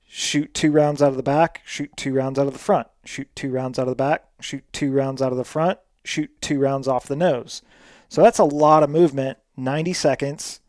shoot 0.05 0.53
two 0.53 0.71
rounds 0.71 1.01
out 1.01 1.09
of 1.09 1.17
the 1.17 1.23
back, 1.23 1.62
shoot 1.65 1.91
two 1.95 2.13
rounds 2.13 2.38
out 2.38 2.47
of 2.47 2.53
the 2.53 2.59
front, 2.59 2.88
shoot 3.05 3.33
two 3.33 3.51
rounds 3.51 3.79
out 3.79 3.88
of 3.88 3.91
the 3.91 3.95
back, 3.95 4.25
shoot 4.41 4.63
two 4.73 4.91
rounds 4.91 5.21
out 5.21 5.31
of 5.31 5.38
the 5.38 5.45
front, 5.45 5.79
shoot 6.03 6.29
two 6.41 6.59
rounds 6.59 6.88
off 6.88 7.07
the 7.07 7.15
nose. 7.15 7.62
So 8.09 8.21
that's 8.21 8.39
a 8.39 8.43
lot 8.43 8.83
of 8.83 8.89
movement, 8.89 9.38
90 9.55 9.93
seconds. 9.93 10.59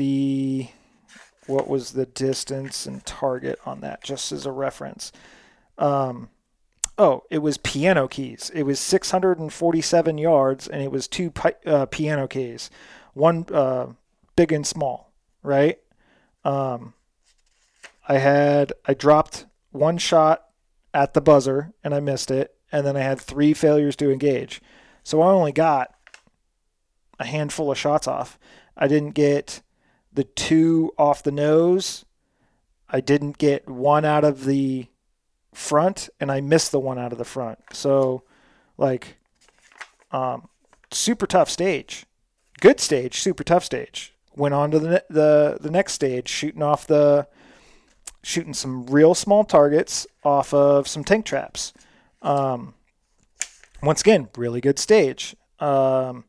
The 0.00 0.68
what 1.46 1.68
was 1.68 1.92
the 1.92 2.06
distance 2.06 2.86
and 2.86 3.04
target 3.04 3.58
on 3.66 3.82
that 3.82 4.02
just 4.02 4.32
as 4.32 4.46
a 4.46 4.50
reference? 4.50 5.12
Um, 5.76 6.30
oh, 6.96 7.24
it 7.28 7.40
was 7.40 7.58
piano 7.58 8.08
keys. 8.08 8.50
It 8.54 8.62
was 8.62 8.80
647 8.80 10.16
yards 10.16 10.66
and 10.66 10.80
it 10.80 10.90
was 10.90 11.06
two 11.06 11.30
pi- 11.30 11.56
uh, 11.66 11.84
piano 11.84 12.26
keys, 12.26 12.70
one 13.12 13.44
uh, 13.52 13.88
big 14.36 14.52
and 14.52 14.66
small, 14.66 15.12
right? 15.42 15.78
Um, 16.46 16.94
I 18.08 18.16
had 18.16 18.72
I 18.86 18.94
dropped 18.94 19.44
one 19.70 19.98
shot 19.98 20.46
at 20.94 21.12
the 21.12 21.20
buzzer 21.20 21.74
and 21.84 21.94
I 21.94 22.00
missed 22.00 22.30
it, 22.30 22.54
and 22.72 22.86
then 22.86 22.96
I 22.96 23.00
had 23.00 23.20
three 23.20 23.52
failures 23.52 23.96
to 23.96 24.10
engage. 24.10 24.62
So 25.04 25.20
I 25.20 25.30
only 25.30 25.52
got 25.52 25.94
a 27.18 27.26
handful 27.26 27.70
of 27.70 27.76
shots 27.76 28.08
off. 28.08 28.38
I 28.78 28.88
didn't 28.88 29.10
get 29.10 29.60
the 30.12 30.24
two 30.24 30.92
off 30.98 31.22
the 31.22 31.32
nose. 31.32 32.04
I 32.88 33.00
didn't 33.00 33.38
get 33.38 33.68
one 33.68 34.04
out 34.04 34.24
of 34.24 34.44
the 34.44 34.86
front, 35.54 36.08
and 36.18 36.30
I 36.30 36.40
missed 36.40 36.72
the 36.72 36.80
one 36.80 36.98
out 36.98 37.12
of 37.12 37.18
the 37.18 37.24
front. 37.24 37.58
So, 37.72 38.24
like, 38.76 39.16
um, 40.10 40.48
super 40.90 41.26
tough 41.26 41.48
stage, 41.48 42.06
good 42.60 42.80
stage, 42.80 43.20
super 43.20 43.44
tough 43.44 43.64
stage. 43.64 44.14
Went 44.36 44.54
on 44.54 44.70
to 44.70 44.78
the 44.78 45.04
the 45.08 45.58
the 45.60 45.70
next 45.70 45.92
stage, 45.92 46.28
shooting 46.28 46.62
off 46.62 46.86
the 46.86 47.26
shooting 48.22 48.54
some 48.54 48.86
real 48.86 49.14
small 49.14 49.44
targets 49.44 50.06
off 50.24 50.52
of 50.52 50.86
some 50.86 51.04
tank 51.04 51.24
traps. 51.24 51.72
Um, 52.22 52.74
once 53.82 54.00
again, 54.00 54.28
really 54.36 54.60
good 54.60 54.78
stage. 54.78 55.34
Um, 55.58 56.24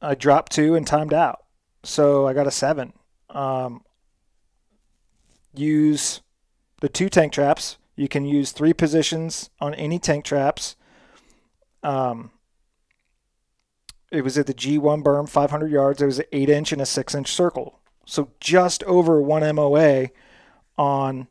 I 0.00 0.14
dropped 0.14 0.52
two 0.52 0.74
and 0.74 0.86
timed 0.86 1.14
out, 1.14 1.44
so 1.86 2.26
I 2.26 2.32
got 2.32 2.46
a 2.46 2.50
seven. 2.50 2.92
Um, 3.30 3.82
use 5.54 6.20
the 6.80 6.88
two 6.88 7.08
tank 7.08 7.32
traps. 7.32 7.78
You 7.94 8.08
can 8.08 8.24
use 8.24 8.52
three 8.52 8.72
positions 8.72 9.50
on 9.60 9.74
any 9.74 9.98
tank 9.98 10.24
traps. 10.24 10.76
Um, 11.82 12.30
it 14.10 14.22
was 14.22 14.36
at 14.36 14.46
the 14.46 14.54
G1 14.54 15.02
berm, 15.02 15.28
500 15.28 15.70
yards. 15.70 16.02
It 16.02 16.06
was 16.06 16.18
an 16.18 16.26
eight 16.32 16.48
inch 16.48 16.72
and 16.72 16.82
a 16.82 16.86
six 16.86 17.14
inch 17.14 17.32
circle. 17.32 17.80
So 18.04 18.30
just 18.40 18.82
over 18.84 19.20
one 19.20 19.42
MOA 19.54 20.08
on 20.78 21.28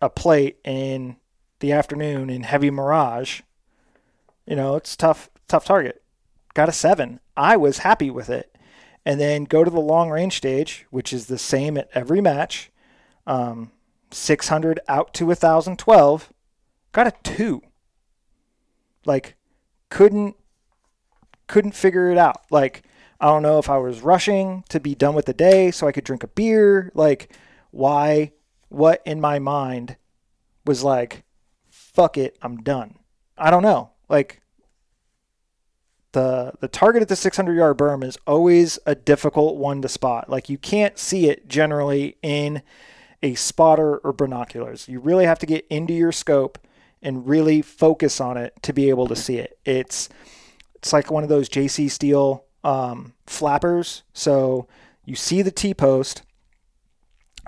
a 0.00 0.10
plate 0.10 0.58
in 0.64 1.16
the 1.60 1.72
afternoon 1.72 2.30
in 2.30 2.42
heavy 2.42 2.70
mirage. 2.70 3.42
You 4.46 4.56
know, 4.56 4.76
it's 4.76 4.96
tough, 4.96 5.30
tough 5.48 5.64
target. 5.64 6.02
Got 6.54 6.68
a 6.68 6.72
seven. 6.72 7.20
I 7.36 7.56
was 7.56 7.78
happy 7.78 8.10
with 8.10 8.30
it. 8.30 8.55
And 9.06 9.20
then 9.20 9.44
go 9.44 9.64
to 9.64 9.70
the 9.70 9.80
long 9.80 10.10
range 10.10 10.36
stage, 10.36 10.84
which 10.90 11.12
is 11.12 11.26
the 11.26 11.38
same 11.38 11.78
at 11.78 11.88
every 11.94 12.20
match. 12.20 12.70
Um, 13.26 13.70
600 14.10 14.80
out 14.88 15.14
to 15.14 15.26
1012. 15.26 16.32
Got 16.92 17.06
a 17.06 17.12
two. 17.22 17.62
Like, 19.04 19.36
couldn't 19.88 20.36
couldn't 21.46 21.76
figure 21.76 22.10
it 22.10 22.18
out. 22.18 22.42
Like, 22.50 22.82
I 23.20 23.26
don't 23.26 23.42
know 23.42 23.58
if 23.58 23.70
I 23.70 23.78
was 23.78 24.00
rushing 24.00 24.64
to 24.68 24.80
be 24.80 24.94
done 24.94 25.14
with 25.14 25.26
the 25.26 25.32
day 25.32 25.70
so 25.70 25.86
I 25.86 25.92
could 25.92 26.04
drink 26.04 26.24
a 26.24 26.28
beer. 26.28 26.90
Like, 26.94 27.32
why? 27.70 28.32
What 28.68 29.00
in 29.06 29.20
my 29.20 29.38
mind 29.38 29.96
was 30.64 30.82
like, 30.82 31.24
fuck 31.70 32.18
it, 32.18 32.36
I'm 32.42 32.56
done. 32.58 32.98
I 33.38 33.50
don't 33.50 33.62
know. 33.62 33.92
Like, 34.08 34.42
the 36.16 36.52
the 36.60 36.68
target 36.68 37.02
at 37.02 37.08
the 37.08 37.14
600 37.14 37.54
yard 37.54 37.76
berm 37.76 38.02
is 38.02 38.16
always 38.26 38.78
a 38.86 38.94
difficult 38.94 39.56
one 39.56 39.82
to 39.82 39.88
spot. 39.88 40.30
Like, 40.30 40.48
you 40.48 40.56
can't 40.56 40.98
see 40.98 41.28
it 41.28 41.46
generally 41.46 42.16
in 42.22 42.62
a 43.22 43.34
spotter 43.34 43.98
or 43.98 44.14
binoculars. 44.14 44.88
You 44.88 44.98
really 44.98 45.26
have 45.26 45.38
to 45.40 45.46
get 45.46 45.66
into 45.68 45.92
your 45.92 46.12
scope 46.12 46.58
and 47.02 47.28
really 47.28 47.60
focus 47.60 48.18
on 48.18 48.38
it 48.38 48.54
to 48.62 48.72
be 48.72 48.88
able 48.88 49.06
to 49.08 49.14
see 49.14 49.36
it. 49.36 49.58
It's 49.66 50.08
it's 50.76 50.90
like 50.90 51.10
one 51.10 51.22
of 51.22 51.28
those 51.28 51.50
JC 51.50 51.90
Steel 51.90 52.46
um, 52.64 53.12
flappers. 53.26 54.02
So 54.14 54.68
you 55.04 55.16
see 55.16 55.42
the 55.42 55.50
T 55.50 55.74
post, 55.74 56.22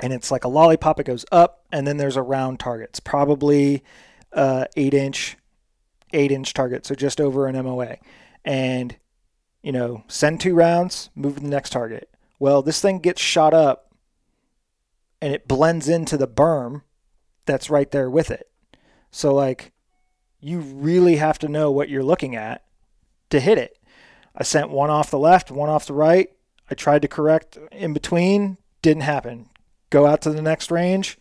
and 0.03 0.13
it's 0.13 0.31
like 0.31 0.45
a 0.45 0.49
lollipop. 0.49 1.01
It 1.01 1.05
goes 1.05 1.25
up, 1.33 1.65
and 1.73 1.87
then 1.87 1.97
there's 1.97 2.17
a 2.17 2.23
round 2.23 2.61
target. 2.61 2.91
It's 2.91 3.01
probably 3.01 3.83
uh, 4.35 4.67
eight 4.77 4.93
inch, 4.93 5.39
eight 6.13 6.31
inch 6.31 6.53
target, 6.53 6.85
so 6.85 6.95
just 6.95 7.19
over 7.19 7.47
an 7.47 7.57
MOA. 7.65 7.97
And 8.49 8.97
you 9.63 9.73
know, 9.73 10.05
send 10.09 10.41
two 10.41 10.55
rounds, 10.55 11.11
move 11.15 11.35
to 11.35 11.43
the 11.43 11.49
next 11.49 11.71
target. 11.71 12.09
Well, 12.39 12.63
this 12.63 12.81
thing 12.81 13.01
gets 13.01 13.21
shot 13.21 13.53
up, 13.53 13.93
and 15.21 15.35
it 15.35 15.47
blends 15.47 15.89
into 15.89 16.17
the 16.17 16.27
berm 16.27 16.83
that's 17.45 17.69
right 17.69 17.91
there 17.91 18.09
with 18.09 18.31
it. 18.31 18.49
So 19.11 19.35
like, 19.35 19.73
you 20.41 20.61
really 20.61 21.17
have 21.17 21.39
to 21.41 21.49
know 21.49 21.71
what 21.71 21.91
you're 21.91 22.03
looking 22.03 22.35
at 22.37 22.65
to 23.29 23.41
hit 23.41 23.59
it. 23.59 23.79
I 24.35 24.45
sent 24.45 24.71
one 24.71 24.89
off 24.89 25.11
the 25.11 25.19
left, 25.19 25.51
one 25.51 25.69
off 25.69 25.87
the 25.87 25.93
right. 25.93 26.31
I 26.71 26.75
tried 26.75 27.03
to 27.03 27.09
correct 27.09 27.59
in 27.73 27.93
between, 27.93 28.57
didn't 28.81 29.03
happen. 29.03 29.51
Go 29.91 30.07
out 30.07 30.23
to 30.23 30.31
the 30.31 30.43
next 30.43 30.71
range. 30.71 31.19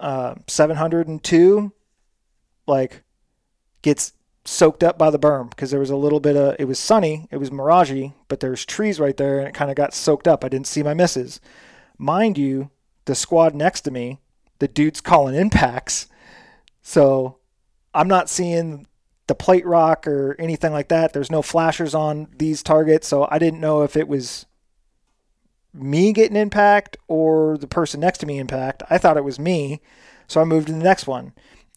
Uh, 0.00 0.36
702, 0.46 1.72
like, 2.66 3.02
gets 3.82 4.12
soaked 4.44 4.84
up 4.84 4.98
by 4.98 5.10
the 5.10 5.18
berm 5.18 5.50
because 5.50 5.70
there 5.70 5.80
was 5.80 5.90
a 5.90 5.96
little 5.96 6.20
bit 6.20 6.36
of, 6.36 6.56
it 6.58 6.66
was 6.66 6.78
sunny, 6.78 7.26
it 7.30 7.38
was 7.38 7.50
miragey, 7.50 8.12
but 8.28 8.40
there's 8.40 8.64
trees 8.64 9.00
right 9.00 9.16
there 9.16 9.38
and 9.38 9.48
it 9.48 9.54
kind 9.54 9.70
of 9.70 9.76
got 9.76 9.94
soaked 9.94 10.28
up. 10.28 10.44
I 10.44 10.48
didn't 10.48 10.66
see 10.66 10.82
my 10.82 10.94
misses. 10.94 11.40
Mind 11.96 12.36
you, 12.36 12.70
the 13.06 13.14
squad 13.14 13.54
next 13.54 13.82
to 13.82 13.90
me, 13.90 14.18
the 14.58 14.68
dude's 14.68 15.00
calling 15.00 15.34
impacts. 15.34 16.08
So 16.82 17.38
I'm 17.94 18.08
not 18.08 18.28
seeing 18.28 18.86
the 19.26 19.34
plate 19.34 19.64
rock 19.64 20.06
or 20.06 20.36
anything 20.38 20.72
like 20.72 20.88
that. 20.88 21.12
There's 21.12 21.30
no 21.30 21.42
flashers 21.42 21.94
on 21.94 22.28
these 22.36 22.62
targets, 22.62 23.08
so 23.08 23.26
I 23.30 23.38
didn't 23.38 23.60
know 23.60 23.82
if 23.82 23.96
it 23.96 24.08
was 24.08 24.46
me 25.72 26.12
getting 26.12 26.36
impact 26.36 26.96
or 27.08 27.56
the 27.56 27.66
person 27.66 28.00
next 28.00 28.18
to 28.18 28.26
me 28.26 28.38
impact. 28.38 28.82
I 28.90 28.98
thought 28.98 29.16
it 29.16 29.24
was 29.24 29.38
me, 29.38 29.80
so 30.28 30.40
I 30.40 30.44
moved 30.44 30.66
to 30.66 30.74
the 30.74 30.78
next 30.78 31.06
one, 31.06 31.32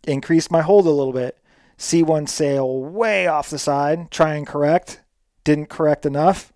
increased 0.06 0.51
my 0.51 0.62
hold 0.62 0.86
a 0.86 0.91
little 0.91 1.13
bit. 1.13 1.38
See 1.78 2.04
one 2.04 2.28
sail 2.28 2.82
way 2.82 3.28
off 3.28 3.50
the 3.50 3.60
side, 3.60 4.10
try 4.10 4.36
and 4.36 4.48
correct, 4.48 5.02
didn't 5.44 5.70
correct 5.70 6.06
enough. 6.06 6.52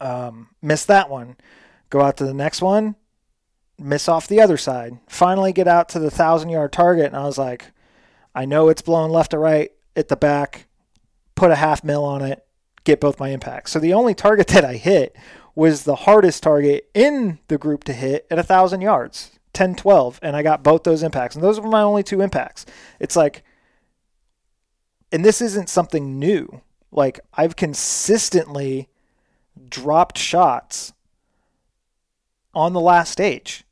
Um, 0.00 0.48
missed 0.62 0.88
that 0.88 1.10
one. 1.10 1.36
Go 1.90 2.00
out 2.00 2.16
to 2.18 2.24
the 2.24 2.34
next 2.34 2.62
one, 2.62 2.96
miss 3.78 4.08
off 4.08 4.28
the 4.28 4.40
other 4.40 4.56
side. 4.56 4.98
Finally 5.08 5.52
get 5.52 5.68
out 5.68 5.88
to 5.90 5.98
the 5.98 6.10
thousand 6.10 6.50
yard 6.50 6.72
target, 6.72 7.06
and 7.06 7.16
I 7.16 7.24
was 7.24 7.38
like, 7.38 7.72
I 8.34 8.44
know 8.44 8.68
it's 8.68 8.82
blown 8.82 9.10
left 9.10 9.32
to 9.32 9.38
right 9.38 9.70
at 9.96 10.08
the 10.08 10.16
back. 10.16 10.66
Put 11.34 11.50
a 11.50 11.56
half 11.56 11.84
mil 11.84 12.04
on 12.04 12.22
it, 12.22 12.44
get 12.84 13.00
both 13.00 13.20
my 13.20 13.28
impacts. 13.28 13.72
So 13.72 13.78
the 13.78 13.94
only 13.94 14.14
target 14.14 14.46
that 14.48 14.64
I 14.64 14.74
hit 14.74 15.16
was 15.54 15.84
the 15.84 15.96
hardest 15.96 16.42
target 16.42 16.88
in 16.94 17.38
the 17.48 17.58
group 17.58 17.84
to 17.84 17.92
hit 17.92 18.26
at 18.30 18.38
a 18.38 18.42
thousand 18.42 18.80
yards, 18.80 19.38
10, 19.52 19.74
12, 19.74 20.18
and 20.22 20.34
I 20.34 20.42
got 20.42 20.62
both 20.62 20.84
those 20.84 21.02
impacts. 21.02 21.34
And 21.34 21.44
those 21.44 21.60
were 21.60 21.68
my 21.68 21.82
only 21.82 22.02
two 22.02 22.22
impacts. 22.22 22.64
It's 22.98 23.16
like, 23.16 23.44
and 25.12 25.24
this 25.24 25.40
isn't 25.40 25.68
something 25.68 26.18
new. 26.18 26.62
Like 26.90 27.20
I've 27.34 27.54
consistently 27.54 28.88
dropped 29.68 30.18
shots 30.18 30.92
on 32.54 32.72
the 32.72 32.80
last 32.80 33.12
stage. 33.12 33.64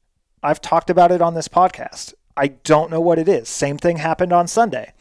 I've 0.43 0.61
talked 0.61 0.91
about 0.91 1.11
it 1.11 1.21
on 1.21 1.35
this 1.35 1.49
podcast. 1.49 2.15
I 2.37 2.49
don't 2.49 2.91
know 2.91 3.01
what 3.01 3.19
it 3.19 3.29
is. 3.29 3.49
Same 3.49 3.77
thing 3.77 3.97
happened 3.97 4.33
on 4.33 4.47
Sunday. 4.47 4.93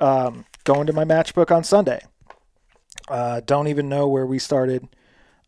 Um, 0.00 0.44
going 0.64 0.86
to 0.86 0.92
my 0.92 1.04
matchbook 1.04 1.54
on 1.54 1.64
Sunday. 1.64 2.00
Uh, 3.08 3.40
don't 3.46 3.68
even 3.68 3.88
know 3.88 4.08
where 4.08 4.26
we 4.26 4.38
started. 4.38 4.88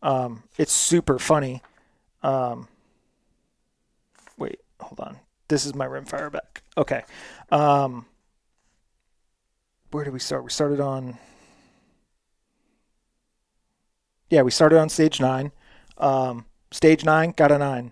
Um, 0.01 0.43
it's 0.57 0.71
super 0.71 1.19
funny. 1.19 1.61
Um, 2.23 2.67
wait, 4.37 4.61
hold 4.79 4.99
on. 4.99 5.17
This 5.49 5.65
is 5.65 5.75
my 5.75 5.85
rimfire 5.85 6.31
back. 6.31 6.63
Okay. 6.77 7.03
Um, 7.51 8.05
where 9.91 10.03
did 10.03 10.13
we 10.13 10.19
start? 10.19 10.43
We 10.43 10.49
started 10.49 10.79
on. 10.79 11.17
Yeah, 14.29 14.43
we 14.43 14.51
started 14.51 14.77
on 14.79 14.89
stage 14.89 15.19
nine. 15.19 15.51
Um, 15.97 16.45
stage 16.71 17.03
nine 17.03 17.33
got 17.35 17.51
a 17.51 17.57
nine. 17.57 17.91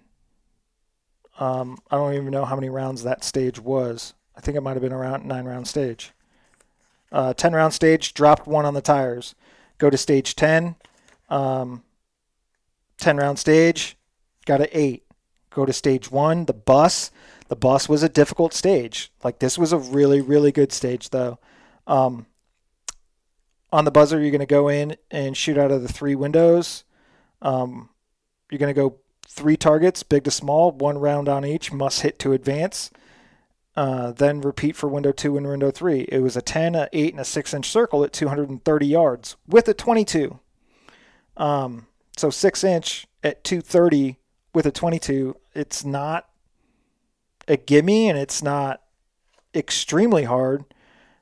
Um, 1.39 1.77
I 1.91 1.97
don't 1.97 2.13
even 2.13 2.31
know 2.31 2.45
how 2.45 2.55
many 2.55 2.69
rounds 2.69 3.03
that 3.03 3.23
stage 3.23 3.59
was. 3.59 4.13
I 4.35 4.41
think 4.41 4.57
it 4.57 4.61
might 4.61 4.73
have 4.73 4.81
been 4.81 4.93
around 4.93 5.25
nine 5.25 5.45
round 5.45 5.67
stage. 5.67 6.11
Uh, 7.11 7.33
10 7.33 7.53
round 7.53 7.73
stage, 7.73 8.13
dropped 8.13 8.47
one 8.47 8.65
on 8.65 8.73
the 8.73 8.81
tires. 8.81 9.33
Go 9.77 9.89
to 9.89 9.97
stage 9.97 10.35
10. 10.35 10.75
Um, 11.29 11.83
10 12.97 13.17
round 13.17 13.39
stage, 13.39 13.97
got 14.45 14.61
an 14.61 14.67
eight. 14.71 15.03
Go 15.49 15.65
to 15.65 15.73
stage 15.73 16.11
one, 16.11 16.45
the 16.45 16.53
bus. 16.53 17.11
The 17.47 17.55
bus 17.55 17.87
was 17.87 18.03
a 18.03 18.09
difficult 18.09 18.53
stage. 18.53 19.11
Like 19.23 19.39
this 19.39 19.57
was 19.57 19.71
a 19.71 19.77
really, 19.77 20.21
really 20.21 20.51
good 20.51 20.71
stage 20.71 21.09
though. 21.09 21.39
Um, 21.87 22.27
on 23.71 23.85
the 23.85 23.91
buzzer, 23.91 24.19
you're 24.19 24.31
going 24.31 24.39
to 24.39 24.45
go 24.45 24.67
in 24.67 24.95
and 25.09 25.35
shoot 25.35 25.57
out 25.57 25.71
of 25.71 25.81
the 25.81 25.91
three 25.91 26.15
windows. 26.15 26.83
Um, 27.41 27.89
you're 28.51 28.59
going 28.59 28.73
to 28.73 28.79
go 28.79 28.97
three 29.27 29.57
targets, 29.57 30.03
big 30.03 30.23
to 30.23 30.31
small, 30.31 30.71
one 30.71 30.97
round 30.97 31.27
on 31.27 31.45
each, 31.45 31.71
must 31.71 32.01
hit 32.01 32.19
to 32.19 32.33
advance. 32.33 32.91
Uh, 33.75 34.11
then 34.11 34.41
repeat 34.41 34.75
for 34.75 34.87
window 34.87 35.11
two 35.11 35.37
and 35.37 35.47
window 35.47 35.69
three. 35.69 36.01
It 36.09 36.19
was 36.19 36.35
a 36.35 36.41
10, 36.41 36.73
a 36.73 36.89
8, 36.91 37.13
and 37.13 37.21
a 37.21 37.25
6 37.25 37.53
inch 37.53 37.69
circle 37.69 38.03
at 38.03 38.11
230 38.11 38.87
yards 38.87 39.35
with 39.47 39.67
a 39.67 39.73
22. 39.73 40.39
Um, 41.35 41.85
so 42.15 42.31
6 42.31 42.63
inch 42.63 43.05
at 43.23 43.43
230 43.43 44.17
with 44.53 44.65
a 44.65 44.71
22. 44.71 45.35
It's 45.53 45.85
not 45.85 46.27
a 47.47 47.57
gimme 47.57 48.09
and 48.09 48.17
it's 48.17 48.41
not 48.41 48.81
extremely 49.53 50.23
hard, 50.23 50.65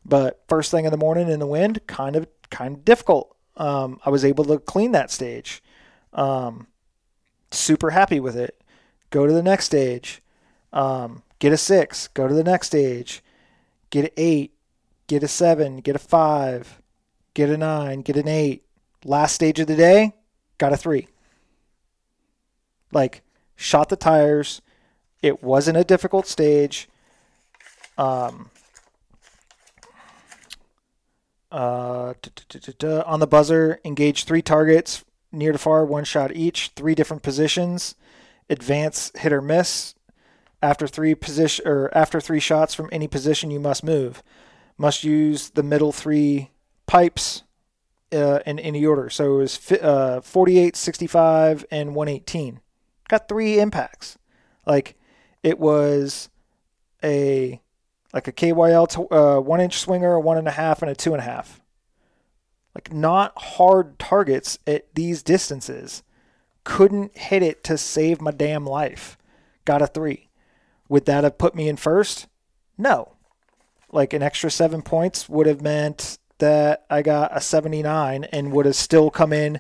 but 0.06 0.44
first 0.48 0.72
thing 0.72 0.86
in 0.86 0.92
the 0.92 0.98
morning 0.98 1.30
in 1.30 1.40
the 1.40 1.48
wind, 1.48 1.86
kind 1.88 2.16
of 2.16 2.28
kind 2.50 2.76
of 2.76 2.86
difficult. 2.86 3.36
Um, 3.58 4.00
I 4.06 4.10
was 4.10 4.24
able 4.24 4.46
to 4.46 4.60
clean 4.60 4.92
that 4.92 5.12
stage. 5.12 5.64
Um, 6.14 6.68
super 7.52 7.90
happy 7.90 8.20
with 8.20 8.36
it. 8.36 8.62
Go 9.10 9.26
to 9.26 9.34
the 9.34 9.44
next 9.44 9.66
stage. 9.66 10.22
Um, 10.72 11.24
get 11.40 11.54
a 11.54 11.58
six. 11.58 12.08
Go 12.10 12.28
to 12.28 12.34
the 12.34 12.44
next 12.44 12.68
stage. 12.68 13.24
Get 13.90 14.06
an 14.06 14.12
eight. 14.18 14.54
Get 15.08 15.24
a 15.24 15.28
seven. 15.28 15.78
Get 15.78 15.96
a 15.96 16.00
five. 16.00 16.82
Get 17.34 17.50
a 17.50 17.58
nine. 17.58 18.02
Get 18.02 18.18
an 18.18 18.28
eight. 18.28 18.66
Last 19.06 19.36
stage 19.36 19.60
of 19.60 19.68
the 19.68 19.76
day, 19.76 20.16
got 20.58 20.74
a 20.74 20.78
three. 20.78 21.08
Like, 22.92 23.22
shot 23.56 23.90
the 23.90 23.96
tires. 23.96 24.64
It 25.22 25.44
wasn't 25.44 25.78
a 25.78 25.84
difficult 25.84 26.26
stage. 26.26 26.90
Um, 28.00 28.50
on 31.52 33.20
the 33.20 33.28
buzzer, 33.28 33.80
engage 33.86 34.26
three 34.26 34.42
targets 34.42 35.04
near 35.32 35.52
to 35.52 35.58
far, 35.58 35.86
one 35.86 36.04
shot 36.04 36.36
each, 36.36 36.72
three 36.76 36.96
different 36.96 37.24
positions. 37.24 37.96
Advance, 38.50 39.12
hit 39.16 39.34
or 39.34 39.42
miss. 39.42 39.96
After 40.62 40.88
three 40.88 41.14
position 41.14 41.68
or 41.68 41.96
after 41.96 42.20
three 42.20 42.40
shots 42.40 42.74
from 42.74 42.90
any 42.92 43.08
position, 43.08 43.52
you 43.52 43.60
must 43.60 43.84
move. 43.84 44.24
Must 44.78 45.04
use 45.04 45.50
the 45.52 45.64
middle 45.64 45.92
three 45.92 46.52
pipes 46.88 47.44
uh, 48.12 48.40
in 48.46 48.60
any 48.60 48.86
order. 48.86 49.10
So 49.10 49.36
it 49.36 49.38
was 49.38 49.72
uh, 49.72 50.22
48, 50.22 50.76
65, 50.76 51.66
and 51.70 51.96
118. 51.96 52.60
Got 53.08 53.28
three 53.28 53.60
impacts. 53.60 54.18
Like 54.66 54.98
it 55.44 55.60
was 55.60 56.30
a 57.04 57.62
like 58.16 58.30
a 58.30 58.32
KYL 58.32 59.08
uh, 59.12 59.42
one 59.42 59.60
inch 59.60 59.78
swinger, 59.78 60.14
a 60.14 60.20
one 60.22 60.38
and 60.38 60.48
a 60.48 60.52
half, 60.52 60.82
and 60.82 60.90
a 60.90 60.96
two 60.96 61.12
and 61.12 61.22
a 61.22 61.26
half. 61.26 61.60
Like 62.74 62.92
not 62.94 63.34
hard 63.38 64.00
targets 64.00 64.58
at 64.66 64.96
these 64.96 65.22
distances. 65.22 66.02
Couldn't 66.64 67.16
hit 67.18 67.44
it 67.44 67.64
to 67.66 67.78
save 67.78 68.22
my 68.22 68.32
damn 68.32 68.66
life. 68.66 69.18
Got 69.66 69.82
a 69.82 69.88
three. 69.88 70.30
Would 70.88 71.06
that 71.06 71.26
have 71.26 71.38
put 71.38 71.56
me 71.56 71.68
in 71.68 71.76
first? 71.76 72.28
No. 72.78 73.18
Like 73.92 74.14
an 74.14 74.24
extra 74.24 74.50
seven 74.50 74.82
points 74.82 75.28
would 75.28 75.46
have 75.46 75.62
meant 75.62 76.18
that 76.38 76.86
I 76.90 77.02
got 77.02 77.36
a 77.36 77.42
79 77.42 78.24
and 78.26 78.52
would 78.54 78.66
have 78.66 78.76
still 78.76 79.10
come 79.10 79.34
in 79.34 79.60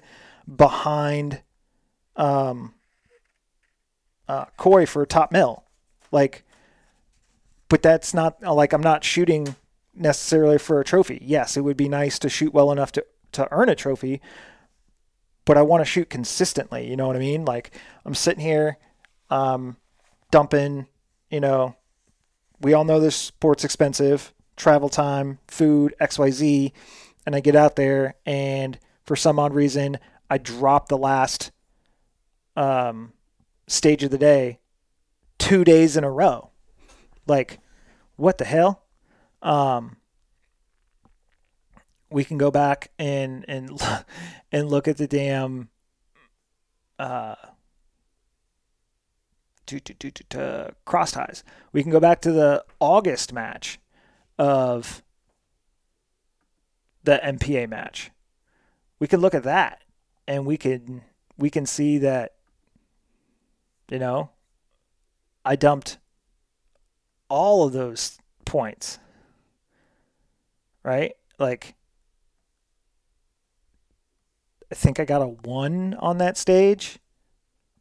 behind 0.53 1.41
um, 2.15 2.73
uh, 4.27 4.45
Corey 4.57 4.85
for 4.85 5.05
top 5.05 5.31
mill. 5.31 5.63
Like, 6.11 6.44
but 7.69 7.81
that's 7.81 8.13
not 8.13 8.41
like 8.41 8.73
I'm 8.73 8.81
not 8.81 9.03
shooting 9.03 9.55
necessarily 9.93 10.57
for 10.57 10.79
a 10.79 10.85
trophy. 10.85 11.19
Yes, 11.21 11.57
it 11.57 11.61
would 11.61 11.77
be 11.77 11.89
nice 11.89 12.19
to 12.19 12.29
shoot 12.29 12.53
well 12.53 12.71
enough 12.71 12.91
to, 12.93 13.05
to 13.33 13.47
earn 13.51 13.69
a 13.69 13.75
trophy, 13.75 14.21
but 15.45 15.57
I 15.57 15.61
want 15.61 15.81
to 15.81 15.85
shoot 15.85 16.09
consistently. 16.09 16.89
You 16.89 16.95
know 16.95 17.07
what 17.07 17.15
I 17.15 17.19
mean? 17.19 17.45
Like, 17.45 17.75
I'm 18.03 18.15
sitting 18.15 18.43
here, 18.43 18.77
um, 19.29 19.77
dumping, 20.31 20.87
you 21.29 21.39
know, 21.39 21.75
we 22.61 22.73
all 22.73 22.83
know 22.83 22.99
this 22.99 23.15
sport's 23.15 23.63
expensive 23.63 24.33
travel 24.55 24.89
time, 24.89 25.39
food, 25.47 25.93
XYZ, 25.99 26.71
and 27.25 27.35
I 27.35 27.39
get 27.39 27.55
out 27.55 27.75
there 27.75 28.15
and 28.25 28.79
for 29.03 29.15
some 29.15 29.39
odd 29.39 29.53
reason 29.53 29.97
I 30.29 30.37
drop 30.37 30.87
the 30.87 30.97
last 30.97 31.51
um, 32.55 33.13
stage 33.67 34.03
of 34.03 34.11
the 34.11 34.17
day 34.17 34.59
two 35.37 35.63
days 35.63 35.97
in 35.97 36.03
a 36.03 36.11
row. 36.11 36.51
Like, 37.25 37.59
what 38.15 38.37
the 38.37 38.45
hell? 38.45 38.83
Um, 39.41 39.97
we 42.09 42.23
can 42.23 42.37
go 42.37 42.51
back 42.51 42.91
and 42.97 43.45
and 43.47 43.79
and 44.51 44.69
look 44.69 44.87
at 44.87 44.97
the 44.97 45.07
damn 45.07 45.69
uh 46.97 47.35
to, 49.65 49.79
to, 49.79 49.93
to, 49.95 50.11
to, 50.11 50.23
to 50.29 50.75
cross 50.85 51.11
ties. 51.11 51.43
We 51.73 51.81
can 51.81 51.91
go 51.91 51.99
back 51.99 52.21
to 52.21 52.31
the 52.31 52.63
August 52.79 53.33
match 53.33 53.79
of 54.37 55.01
the 57.03 57.19
MPA 57.23 57.67
match. 57.67 58.11
We 58.99 59.07
can 59.07 59.21
look 59.21 59.33
at 59.33 59.43
that 59.43 59.83
and 60.27 60.45
we 60.45 60.57
can 60.57 61.01
we 61.37 61.49
can 61.49 61.65
see 61.65 61.97
that 61.97 62.33
you 63.89 63.99
know 63.99 64.29
I 65.43 65.55
dumped 65.55 65.97
all 67.29 67.65
of 67.65 67.73
those 67.73 68.17
points. 68.45 68.99
Right? 70.83 71.13
Like 71.39 71.75
I 74.71 74.75
think 74.75 74.99
I 74.99 75.05
got 75.05 75.21
a 75.21 75.27
1 75.27 75.95
on 75.99 76.17
that 76.17 76.37
stage. 76.37 76.99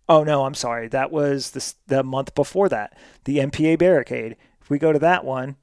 Oh 0.09 0.23
no, 0.23 0.45
I'm 0.45 0.55
sorry. 0.55 0.89
That 0.89 1.11
was 1.11 1.53
the 1.53 1.75
the 1.87 2.03
month 2.03 2.35
before 2.35 2.69
that. 2.69 2.97
The 3.25 3.39
MPA 3.39 3.79
barricade. 3.79 4.37
If 4.61 4.71
we 4.71 4.79
go 4.79 4.93
to 4.93 4.99
that 4.99 5.25
one, 5.25 5.57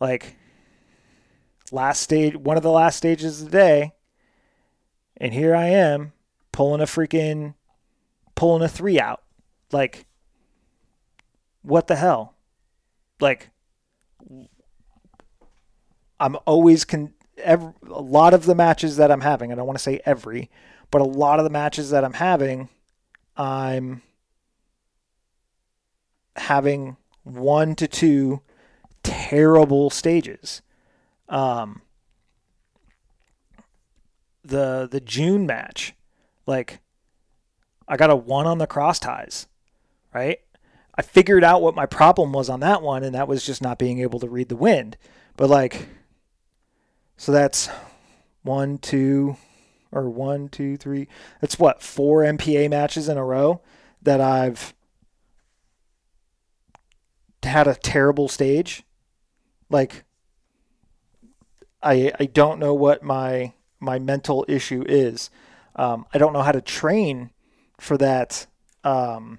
like 0.00 0.36
last 1.70 2.02
stage 2.02 2.36
one 2.36 2.56
of 2.56 2.62
the 2.62 2.70
last 2.70 2.96
stages 2.96 3.40
of 3.40 3.50
the 3.50 3.58
day 3.58 3.92
and 5.16 5.32
here 5.32 5.54
I 5.56 5.68
am 5.68 6.12
pulling 6.52 6.82
a 6.82 6.84
freaking 6.84 7.54
pulling 8.34 8.62
a 8.62 8.68
3 8.68 9.00
out. 9.00 9.22
Like 9.70 10.06
what 11.62 11.86
the 11.86 11.96
hell? 11.96 12.34
Like 13.22 13.50
I'm 16.20 16.36
always 16.44 16.84
con 16.84 17.14
every, 17.38 17.72
a 17.88 18.02
lot 18.02 18.34
of 18.34 18.44
the 18.44 18.54
matches 18.54 18.96
that 18.96 19.10
I'm 19.10 19.22
having, 19.22 19.50
I 19.50 19.54
don't 19.54 19.66
want 19.66 19.78
to 19.78 19.82
say 19.82 20.00
every, 20.04 20.50
but 20.90 21.00
a 21.00 21.04
lot 21.04 21.38
of 21.38 21.44
the 21.44 21.50
matches 21.50 21.90
that 21.90 22.04
I'm 22.04 22.14
having 22.14 22.68
I'm 23.36 24.02
having 26.36 26.96
one 27.22 27.74
to 27.76 27.88
two 27.88 28.42
terrible 29.02 29.88
stages. 29.88 30.60
Um, 31.28 31.82
the 34.44 34.88
the 34.90 35.00
June 35.00 35.46
match, 35.46 35.94
like 36.46 36.80
I 37.86 37.96
got 37.96 38.10
a 38.10 38.16
one 38.16 38.46
on 38.46 38.58
the 38.58 38.66
cross 38.66 38.98
ties, 38.98 39.46
right? 40.12 40.40
I 40.94 41.02
figured 41.02 41.44
out 41.44 41.62
what 41.62 41.74
my 41.74 41.86
problem 41.86 42.32
was 42.32 42.50
on 42.50 42.60
that 42.60 42.82
one, 42.82 43.02
and 43.02 43.14
that 43.14 43.28
was 43.28 43.46
just 43.46 43.62
not 43.62 43.78
being 43.78 44.00
able 44.00 44.20
to 44.20 44.28
read 44.28 44.48
the 44.48 44.56
wind. 44.56 44.96
But 45.36 45.48
like, 45.48 45.88
so 47.16 47.32
that's 47.32 47.70
one, 48.42 48.78
two, 48.78 49.36
or 49.90 50.08
one, 50.08 50.48
two, 50.48 50.76
three. 50.76 51.08
That's 51.40 51.58
what 51.58 51.82
four 51.82 52.22
MPA 52.22 52.68
matches 52.70 53.08
in 53.08 53.16
a 53.16 53.24
row 53.24 53.62
that 54.02 54.20
I've 54.20 54.74
had 57.42 57.66
a 57.66 57.74
terrible 57.74 58.28
stage. 58.28 58.84
Like, 59.70 60.04
I 61.82 62.12
I 62.20 62.26
don't 62.26 62.58
know 62.58 62.74
what 62.74 63.02
my 63.02 63.54
my 63.80 63.98
mental 63.98 64.44
issue 64.46 64.84
is. 64.86 65.30
Um, 65.74 66.06
I 66.12 66.18
don't 66.18 66.32
know 66.32 66.42
how 66.42 66.52
to 66.52 66.60
train 66.60 67.30
for 67.78 67.96
that 67.96 68.46
um, 68.84 69.38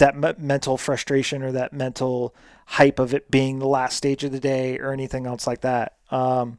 that 0.00 0.16
me- 0.16 0.34
mental 0.38 0.76
frustration 0.76 1.42
or 1.42 1.52
that 1.52 1.72
mental 1.72 2.34
hype 2.66 2.98
of 2.98 3.14
it 3.14 3.30
being 3.30 3.58
the 3.58 3.66
last 3.66 3.96
stage 3.96 4.24
of 4.24 4.32
the 4.32 4.40
day 4.40 4.78
or 4.78 4.92
anything 4.92 5.26
else 5.26 5.46
like 5.46 5.60
that. 5.62 5.96
Um, 6.10 6.58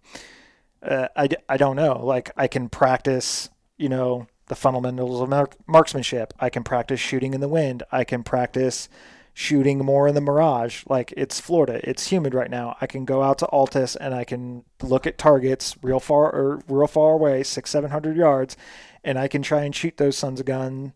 uh, 0.82 1.10
I, 1.16 1.30
I 1.48 1.58
don't 1.58 1.76
know. 1.76 2.04
Like 2.04 2.32
I 2.36 2.48
can 2.48 2.70
practice, 2.70 3.50
you 3.78 3.90
know, 3.90 4.28
the 4.48 4.56
fundamentals 4.56 5.22
of 5.22 5.30
mark- 5.30 5.56
marksmanship. 5.68 6.34
I 6.40 6.50
can 6.50 6.64
practice 6.64 7.00
shooting 7.00 7.34
in 7.34 7.42
the 7.42 7.48
wind. 7.48 7.84
I 7.92 8.04
can 8.04 8.24
practice 8.24 8.90
shooting 9.34 9.78
more 9.80 10.08
in 10.08 10.16
the 10.16 10.22
mirage. 10.22 10.84
Like 10.88 11.14
it's 11.16 11.40
Florida, 11.40 11.80
it's 11.90 12.08
humid 12.08 12.34
right 12.34 12.50
now. 12.50 12.76
I 12.82 12.88
can 12.88 13.06
go 13.06 13.24
out 13.24 13.38
to 13.40 13.48
Altus 13.48 13.96
and 14.00 14.14
I 14.14 14.24
can 14.24 14.66
look 14.82 15.08
at 15.08 15.18
targets 15.18 15.76
real 15.82 16.00
far 16.00 16.34
or 16.34 16.62
real 16.68 16.88
far 16.88 17.14
away, 17.14 17.44
six 17.44 17.70
seven 17.70 17.92
hundred 17.92 18.18
yards, 18.18 18.58
and 19.04 19.18
I 19.18 19.28
can 19.28 19.42
try 19.42 19.64
and 19.64 19.76
shoot 19.76 19.98
those 19.98 20.18
sons 20.18 20.40
of 20.40 20.46
gun 20.46 20.94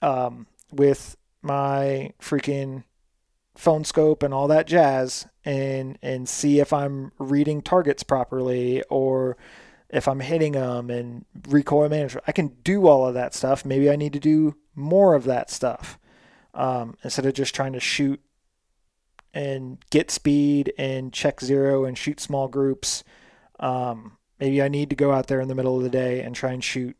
um, 0.00 0.46
with 0.72 1.16
my 1.42 2.12
freaking 2.20 2.84
phone 3.56 3.84
scope 3.84 4.22
and 4.22 4.32
all 4.32 4.48
that 4.48 4.66
jazz 4.66 5.26
and 5.44 5.98
and 6.02 6.28
see 6.28 6.60
if 6.60 6.72
I'm 6.72 7.12
reading 7.18 7.62
targets 7.62 8.02
properly 8.02 8.82
or 8.84 9.36
if 9.88 10.06
I'm 10.06 10.20
hitting 10.20 10.52
them 10.52 10.88
and 10.88 11.24
recoil 11.48 11.88
management. 11.88 12.24
I 12.26 12.32
can 12.32 12.48
do 12.62 12.86
all 12.86 13.06
of 13.06 13.14
that 13.14 13.34
stuff. 13.34 13.64
Maybe 13.64 13.90
I 13.90 13.96
need 13.96 14.12
to 14.12 14.20
do 14.20 14.56
more 14.74 15.14
of 15.14 15.24
that 15.24 15.50
stuff 15.50 15.98
um, 16.54 16.96
instead 17.02 17.26
of 17.26 17.34
just 17.34 17.54
trying 17.54 17.72
to 17.72 17.80
shoot 17.80 18.20
and 19.34 19.78
get 19.90 20.10
speed 20.10 20.72
and 20.78 21.12
check 21.12 21.40
zero 21.40 21.84
and 21.84 21.98
shoot 21.98 22.20
small 22.20 22.48
groups. 22.48 23.04
Um, 23.58 24.16
maybe 24.38 24.62
I 24.62 24.68
need 24.68 24.90
to 24.90 24.96
go 24.96 25.12
out 25.12 25.26
there 25.26 25.40
in 25.40 25.48
the 25.48 25.54
middle 25.54 25.76
of 25.76 25.82
the 25.82 25.90
day 25.90 26.20
and 26.20 26.34
try 26.34 26.52
and 26.52 26.62
shoot 26.62 26.96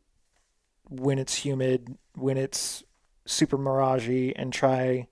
when 0.88 1.18
it's 1.18 1.37
humid, 1.37 1.96
when 2.14 2.37
it's 2.37 2.83
super 3.31 3.57
miragey, 3.59 4.33
and 4.37 4.53
try 4.53 5.09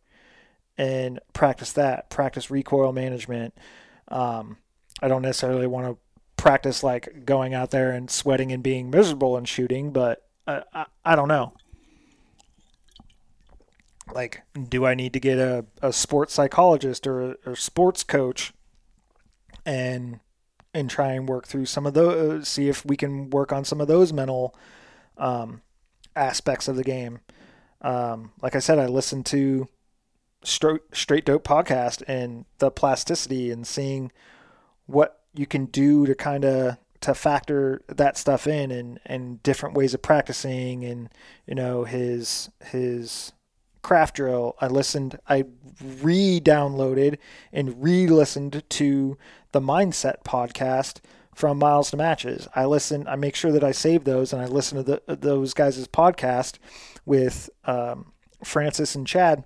and 0.76 1.20
practice 1.32 1.72
that. 1.72 2.10
Practice 2.10 2.50
recoil 2.50 2.92
management. 2.92 3.54
Um, 4.08 4.58
I 5.02 5.08
don't 5.08 5.22
necessarily 5.22 5.66
want 5.66 5.86
to 5.86 5.96
practice 6.36 6.82
like 6.82 7.24
going 7.24 7.54
out 7.54 7.70
there 7.70 7.90
and 7.90 8.10
sweating 8.10 8.52
and 8.52 8.62
being 8.62 8.90
miserable 8.90 9.36
and 9.36 9.48
shooting, 9.48 9.92
but 9.92 10.24
I, 10.46 10.62
I, 10.72 10.86
I 11.04 11.16
don't 11.16 11.28
know. 11.28 11.52
like 14.14 14.42
do 14.68 14.86
I 14.86 14.94
need 14.94 15.12
to 15.12 15.20
get 15.20 15.38
a, 15.38 15.66
a 15.82 15.92
sports 15.92 16.34
psychologist 16.34 17.06
or 17.06 17.32
a, 17.32 17.36
or 17.44 17.56
sports 17.56 18.02
coach 18.02 18.52
and 19.66 20.20
and 20.72 20.88
try 20.88 21.12
and 21.12 21.28
work 21.28 21.46
through 21.46 21.66
some 21.66 21.86
of 21.86 21.94
those 21.94 22.48
see 22.48 22.68
if 22.68 22.84
we 22.84 22.96
can 22.96 23.30
work 23.30 23.52
on 23.52 23.64
some 23.64 23.80
of 23.80 23.88
those 23.88 24.12
mental 24.12 24.54
um, 25.16 25.62
aspects 26.14 26.68
of 26.68 26.76
the 26.76 26.84
game. 26.84 27.20
Um, 27.80 28.32
like 28.42 28.56
I 28.56 28.58
said, 28.58 28.78
I 28.78 28.86
listened 28.86 29.26
to 29.26 29.68
Straight, 30.44 31.24
Dope 31.24 31.44
podcast 31.44 32.02
and 32.06 32.44
the 32.58 32.70
plasticity 32.70 33.50
and 33.50 33.66
seeing 33.66 34.12
what 34.86 35.20
you 35.34 35.46
can 35.46 35.66
do 35.66 36.06
to 36.06 36.14
kind 36.14 36.44
of 36.44 36.78
to 37.00 37.14
factor 37.14 37.82
that 37.88 38.16
stuff 38.16 38.46
in 38.46 38.70
and 38.70 38.98
and 39.06 39.42
different 39.42 39.74
ways 39.76 39.94
of 39.94 40.02
practicing 40.02 40.84
and 40.84 41.08
you 41.46 41.54
know 41.54 41.84
his 41.84 42.50
his 42.64 43.32
craft 43.82 44.16
drill. 44.16 44.56
I 44.60 44.66
listened 44.66 45.18
i 45.28 45.44
re-downloaded 46.00 47.18
and 47.52 47.82
re-listened 47.82 48.64
to 48.68 49.18
the 49.52 49.60
mindset 49.60 50.24
podcast 50.24 51.00
from 51.34 51.58
miles 51.58 51.90
to 51.90 51.96
matches. 51.96 52.48
I 52.54 52.64
listen 52.64 53.06
i 53.06 53.16
make 53.16 53.36
sure 53.36 53.52
that 53.52 53.64
i 53.64 53.72
save 53.72 54.04
those 54.04 54.32
and 54.32 54.42
i 54.42 54.46
listen 54.46 54.82
to 54.82 55.00
the, 55.06 55.16
those 55.16 55.54
guys' 55.54 55.86
podcast 55.88 56.58
with 57.08 57.50
um, 57.64 58.12
francis 58.44 58.94
and 58.94 59.06
chad 59.06 59.44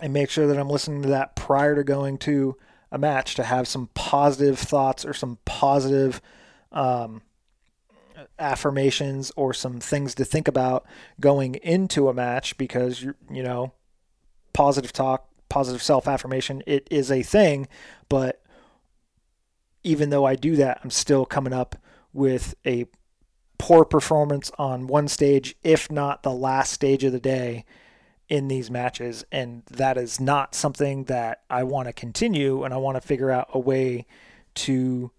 and 0.00 0.12
make 0.12 0.30
sure 0.30 0.46
that 0.46 0.58
i'm 0.58 0.68
listening 0.68 1.02
to 1.02 1.08
that 1.08 1.34
prior 1.34 1.74
to 1.74 1.82
going 1.82 2.18
to 2.18 2.56
a 2.92 2.98
match 2.98 3.34
to 3.34 3.42
have 3.42 3.66
some 3.66 3.88
positive 3.94 4.58
thoughts 4.58 5.04
or 5.04 5.12
some 5.12 5.38
positive 5.44 6.20
um, 6.70 7.22
affirmations 8.38 9.32
or 9.36 9.52
some 9.52 9.80
things 9.80 10.14
to 10.14 10.24
think 10.24 10.46
about 10.46 10.86
going 11.20 11.56
into 11.56 12.08
a 12.08 12.14
match 12.14 12.56
because 12.56 13.02
you 13.02 13.14
you 13.30 13.42
know 13.42 13.72
positive 14.52 14.92
talk 14.92 15.28
positive 15.48 15.82
self 15.82 16.06
affirmation 16.06 16.62
it 16.66 16.86
is 16.90 17.10
a 17.10 17.22
thing 17.22 17.66
but 18.08 18.42
even 19.82 20.10
though 20.10 20.24
I 20.24 20.34
do 20.34 20.56
that 20.56 20.80
I'm 20.82 20.90
still 20.90 21.24
coming 21.24 21.52
up 21.52 21.76
with 22.12 22.54
a 22.64 22.86
poor 23.58 23.84
performance 23.84 24.50
on 24.58 24.86
one 24.86 25.08
stage 25.08 25.56
if 25.62 25.90
not 25.90 26.22
the 26.22 26.32
last 26.32 26.72
stage 26.72 27.04
of 27.04 27.12
the 27.12 27.20
day 27.20 27.64
in 28.28 28.48
these 28.48 28.70
matches 28.70 29.24
and 29.30 29.62
that 29.70 29.96
is 29.96 30.18
not 30.20 30.54
something 30.54 31.04
that 31.04 31.42
I 31.48 31.62
want 31.62 31.88
to 31.88 31.92
continue 31.92 32.64
and 32.64 32.74
I 32.74 32.76
want 32.76 32.96
to 32.96 33.06
figure 33.06 33.30
out 33.30 33.48
a 33.52 33.58
way 33.58 34.04
to 34.54 35.10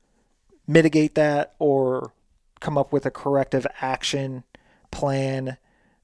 mitigate 0.67 1.15
that 1.15 1.55
or 1.59 2.11
come 2.59 2.77
up 2.77 2.91
with 2.91 3.05
a 3.05 3.11
corrective 3.11 3.65
action 3.81 4.43
plan 4.91 5.57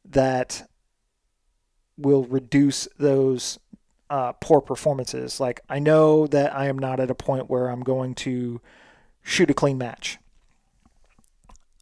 that 0.06 0.68
will 1.98 2.24
reduce 2.26 2.88
those 2.98 3.60
uh, 4.10 4.34
poor 4.34 4.62
performances. 4.62 5.40
Like, 5.40 5.62
I 5.70 5.80
know 5.80 6.28
that 6.28 6.56
I 6.56 6.68
am 6.68 6.78
not 6.78 7.00
at 7.00 7.12
a 7.12 7.16
point 7.16 7.50
where 7.50 7.70
I'm 7.70 7.84
going 7.84 8.16
to 8.16 8.62
shoot 9.24 9.50
a 9.50 9.54
clean 9.54 9.78
match. 9.78 10.18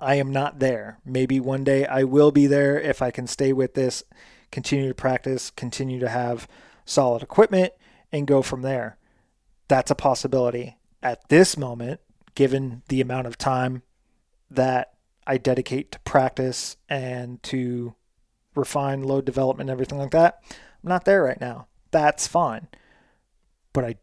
I 0.01 0.15
am 0.15 0.31
not 0.31 0.59
there. 0.59 0.99
Maybe 1.05 1.39
one 1.39 1.63
day 1.63 1.85
I 1.85 2.03
will 2.03 2.31
be 2.31 2.47
there 2.47 2.79
if 2.79 3.01
I 3.01 3.11
can 3.11 3.27
stay 3.27 3.53
with 3.53 3.75
this, 3.75 4.03
continue 4.51 4.87
to 4.87 4.95
practice, 4.95 5.51
continue 5.51 5.99
to 5.99 6.09
have 6.09 6.47
solid 6.85 7.21
equipment, 7.21 7.73
and 8.11 8.27
go 8.27 8.41
from 8.41 8.63
there. 8.63 8.97
That's 9.67 9.91
a 9.91 9.95
possibility. 9.95 10.77
At 11.03 11.29
this 11.29 11.55
moment, 11.55 12.01
given 12.35 12.81
the 12.89 12.99
amount 12.99 13.27
of 13.27 13.37
time 13.37 13.83
that 14.49 14.93
I 15.25 15.37
dedicate 15.37 15.91
to 15.91 15.99
practice 16.01 16.77
and 16.89 17.41
to 17.43 17.95
refine 18.55 19.03
load 19.03 19.25
development 19.25 19.69
and 19.69 19.73
everything 19.73 19.97
like 19.97 20.11
that. 20.11 20.41
I'm 20.49 20.89
not 20.89 21.05
there 21.05 21.23
right 21.23 21.39
now. 21.39 21.67
That's 21.91 22.27
fine. 22.27 22.67
But 23.73 23.85
I 23.85 23.95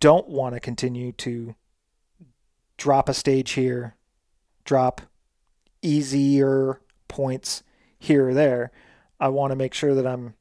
don't 0.00 0.28
want 0.28 0.54
to 0.54 0.60
continue 0.60 1.12
to 1.12 1.54
drop 2.76 3.08
a 3.08 3.14
stage 3.14 3.52
here, 3.52 3.96
drop 4.64 5.02
easier 5.82 6.80
points 7.08 7.62
here 7.98 8.28
or 8.28 8.34
there. 8.34 8.70
I 9.20 9.28
want 9.28 9.52
to 9.52 9.56
make 9.56 9.74
sure 9.74 9.94
that 9.94 10.06
I'm 10.06 10.34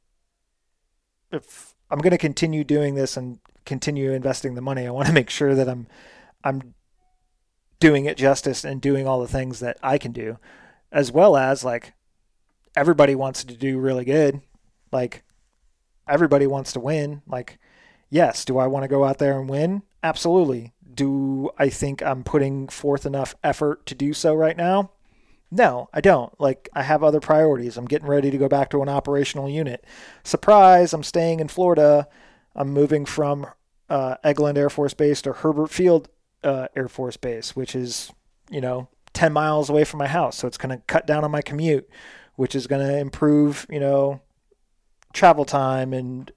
if 1.32 1.74
I'm 1.90 2.00
going 2.00 2.12
to 2.12 2.18
continue 2.18 2.64
doing 2.64 2.96
this 2.96 3.18
and 3.18 3.40
continue 3.66 4.12
investing 4.12 4.56
the 4.56 4.62
money, 4.62 4.86
I 4.86 4.92
want 4.92 5.08
to 5.08 5.14
make 5.22 5.30
sure 5.30 5.56
that 5.56 5.70
I'm 5.70 5.88
I'm 6.44 6.74
doing 7.80 8.06
it 8.06 8.18
justice 8.18 8.64
and 8.64 8.82
doing 8.82 9.08
all 9.08 9.22
the 9.22 9.28
things 9.28 9.60
that 9.60 9.78
I 9.84 9.98
can 9.98 10.12
do, 10.12 10.38
as 10.92 11.12
well 11.12 11.36
as 11.36 11.64
like 11.64 11.94
everybody 12.76 13.16
wants 13.16 13.44
to 13.44 13.56
do 13.56 13.80
really 13.80 14.06
good. 14.06 14.42
Like 14.92 15.24
everybody 16.08 16.48
wants 16.48 16.74
to 16.74 16.80
win. 16.80 17.22
Like, 17.28 17.60
yes, 18.10 18.46
do 18.46 18.58
I 18.58 18.68
want 18.68 18.84
to 18.84 18.90
go 18.90 19.04
out 19.04 19.18
there 19.18 19.40
and 19.40 19.50
win? 19.50 19.84
Absolutely. 20.02 20.73
Do 20.94 21.52
I 21.58 21.70
think 21.70 22.04
I'm 22.04 22.24
putting 22.24 22.68
forth 22.68 23.06
enough 23.06 23.36
effort 23.44 23.86
to 23.88 23.96
do 23.96 24.14
so 24.14 24.34
right 24.34 24.58
now? 24.58 24.92
No, 25.56 25.88
I 25.94 26.02
don't. 26.02 26.34
Like, 26.42 26.68
I 26.74 26.82
have 26.82 27.04
other 27.04 27.20
priorities. 27.20 27.78
I'm 27.78 27.86
getting 27.86 28.08
ready 28.08 28.32
to 28.32 28.38
go 28.40 28.48
back 28.48 28.72
to 28.72 28.82
an 28.82 28.90
operational 28.90 29.48
unit. 29.48 29.86
Surprise, 30.24 30.94
I'm 30.94 31.04
staying 31.04 31.40
in 31.40 31.48
Florida. 31.48 32.08
I'm 32.56 32.72
moving 32.72 33.06
from 33.06 33.46
uh, 33.88 34.16
Eglin 34.24 34.58
Air 34.58 34.72
Force 34.72 34.96
Base 34.96 35.22
to 35.22 35.32
Hurlburt 35.32 35.70
Field 35.70 36.10
uh, 36.44 36.70
Air 36.76 36.88
Force 36.88 37.18
Base, 37.18 37.56
which 37.56 37.76
is, 37.76 38.12
you 38.50 38.62
know, 38.62 38.88
10 39.14 39.32
miles 39.32 39.70
away 39.70 39.84
from 39.84 40.00
my 40.00 40.08
house. 40.08 40.38
So 40.38 40.48
it's 40.48 40.58
going 40.58 40.76
to 40.76 40.84
cut 40.88 41.06
down 41.06 41.24
on 41.24 41.30
my 41.30 41.44
commute, 41.44 41.88
which 42.36 42.56
is 42.56 42.66
going 42.66 42.86
to 42.86 42.98
improve, 42.98 43.68
you 43.70 43.80
know, 43.80 44.22
travel 45.14 45.46
time 45.46 45.94
and 45.94 46.32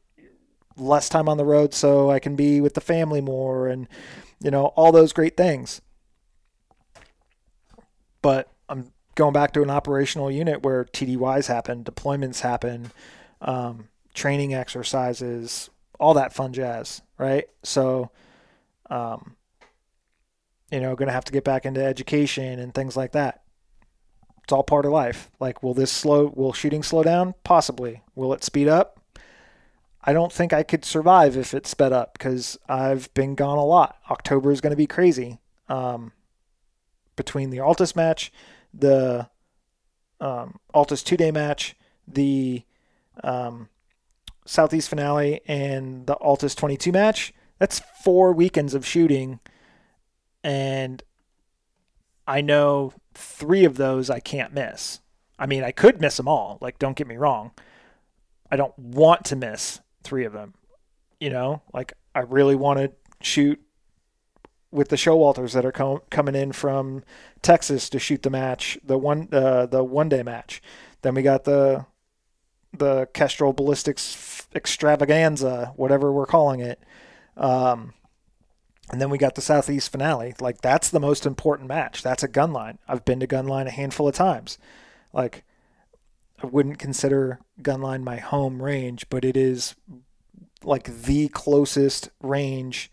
less 0.76 1.08
time 1.08 1.26
on 1.26 1.38
the 1.38 1.44
road 1.46 1.72
so 1.72 2.10
I 2.10 2.18
can 2.18 2.36
be 2.36 2.60
with 2.60 2.74
the 2.74 2.82
family 2.82 3.22
more 3.22 3.66
and, 3.66 3.88
you 4.40 4.50
know, 4.50 4.66
all 4.66 4.92
those 4.92 5.12
great 5.12 5.36
things. 5.36 5.80
But 8.22 8.50
I'm 8.68 8.92
going 9.14 9.32
back 9.32 9.52
to 9.52 9.62
an 9.62 9.70
operational 9.70 10.30
unit 10.30 10.62
where 10.62 10.84
TDYs 10.84 11.46
happen, 11.46 11.84
deployments 11.84 12.40
happen, 12.40 12.92
um, 13.40 13.88
training 14.14 14.54
exercises, 14.54 15.70
all 15.98 16.14
that 16.14 16.32
fun 16.32 16.52
jazz, 16.52 17.02
right? 17.18 17.48
So, 17.62 18.10
um, 18.90 19.36
you 20.70 20.80
know, 20.80 20.96
going 20.96 21.08
to 21.08 21.12
have 21.12 21.24
to 21.24 21.32
get 21.32 21.44
back 21.44 21.64
into 21.64 21.82
education 21.82 22.58
and 22.58 22.74
things 22.74 22.96
like 22.96 23.12
that. 23.12 23.42
It's 24.42 24.52
all 24.52 24.62
part 24.62 24.84
of 24.84 24.92
life. 24.92 25.30
Like, 25.40 25.62
will 25.62 25.74
this 25.74 25.90
slow, 25.90 26.32
will 26.34 26.52
shooting 26.52 26.82
slow 26.82 27.02
down? 27.02 27.34
Possibly. 27.42 28.02
Will 28.14 28.32
it 28.32 28.44
speed 28.44 28.68
up? 28.68 29.00
I 30.06 30.12
don't 30.12 30.32
think 30.32 30.52
I 30.52 30.62
could 30.62 30.84
survive 30.84 31.36
if 31.36 31.52
it 31.52 31.66
sped 31.66 31.92
up 31.92 32.12
because 32.12 32.56
I've 32.68 33.12
been 33.14 33.34
gone 33.34 33.58
a 33.58 33.64
lot. 33.64 33.98
October 34.08 34.52
is 34.52 34.60
going 34.60 34.70
to 34.70 34.76
be 34.76 34.86
crazy. 34.86 35.38
Um, 35.68 36.12
between 37.16 37.50
the 37.50 37.56
Altus 37.58 37.96
match, 37.96 38.32
the 38.72 39.28
um, 40.20 40.60
Altus 40.72 41.02
two 41.02 41.16
day 41.16 41.32
match, 41.32 41.74
the 42.06 42.62
um, 43.24 43.68
Southeast 44.44 44.88
finale, 44.88 45.40
and 45.48 46.06
the 46.06 46.14
Altus 46.16 46.54
22 46.54 46.92
match, 46.92 47.34
that's 47.58 47.80
four 48.04 48.32
weekends 48.32 48.74
of 48.74 48.86
shooting 48.86 49.40
and 50.44 51.02
I 52.28 52.40
know 52.40 52.92
three 53.14 53.64
of 53.64 53.76
those 53.76 54.08
I 54.08 54.20
can't 54.20 54.54
miss. 54.54 55.00
I 55.40 55.46
mean, 55.46 55.64
I 55.64 55.72
could 55.72 56.00
miss 56.00 56.16
them 56.16 56.28
all. 56.28 56.58
Like, 56.60 56.78
don't 56.78 56.96
get 56.96 57.08
me 57.08 57.16
wrong. 57.16 57.50
I 58.50 58.54
don't 58.54 58.78
want 58.78 59.24
to 59.26 59.36
miss 59.36 59.80
three 60.06 60.24
of 60.24 60.32
them. 60.32 60.54
You 61.20 61.30
know, 61.30 61.62
like 61.72 61.94
I 62.14 62.20
really 62.20 62.54
want 62.54 62.78
to 62.78 62.92
shoot 63.20 63.60
with 64.70 64.88
the 64.88 64.96
Showalters 64.96 65.52
that 65.54 65.64
are 65.64 65.72
com- 65.72 66.02
coming 66.10 66.34
in 66.34 66.52
from 66.52 67.02
Texas 67.42 67.88
to 67.90 67.98
shoot 67.98 68.22
the 68.22 68.30
match, 68.30 68.78
the 68.84 68.98
one 68.98 69.28
uh, 69.32 69.66
the 69.66 69.82
one 69.82 70.08
day 70.08 70.22
match. 70.22 70.62
Then 71.02 71.14
we 71.14 71.22
got 71.22 71.44
the 71.44 71.86
the 72.72 73.08
Kestrel 73.14 73.52
Ballistics 73.52 74.46
Extravaganza, 74.54 75.72
whatever 75.76 76.12
we're 76.12 76.26
calling 76.26 76.60
it. 76.60 76.82
Um, 77.36 77.94
and 78.90 79.00
then 79.00 79.10
we 79.10 79.18
got 79.18 79.34
the 79.34 79.40
Southeast 79.40 79.90
finale. 79.90 80.34
Like 80.40 80.60
that's 80.60 80.90
the 80.90 81.00
most 81.00 81.26
important 81.26 81.68
match. 81.68 82.02
That's 82.02 82.22
a 82.22 82.28
gunline. 82.28 82.78
I've 82.86 83.04
been 83.04 83.20
to 83.20 83.26
gunline 83.26 83.66
a 83.66 83.70
handful 83.70 84.08
of 84.08 84.14
times. 84.14 84.58
Like 85.12 85.44
I 86.42 86.46
wouldn't 86.46 86.78
consider 86.78 87.40
gunline 87.62 88.02
my 88.02 88.18
home 88.18 88.62
range, 88.62 89.06
but 89.08 89.24
it 89.24 89.36
is 89.36 89.74
like 90.62 91.02
the 91.02 91.28
closest 91.28 92.10
range 92.20 92.90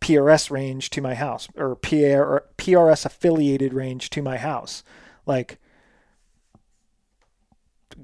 PRS 0.00 0.50
range 0.50 0.90
to 0.90 1.00
my 1.00 1.14
house 1.14 1.48
or 1.56 1.76
PR, 1.76 2.42
PRS 2.58 3.06
affiliated 3.06 3.72
range 3.72 4.10
to 4.10 4.22
my 4.22 4.36
house. 4.36 4.82
Like 5.26 5.58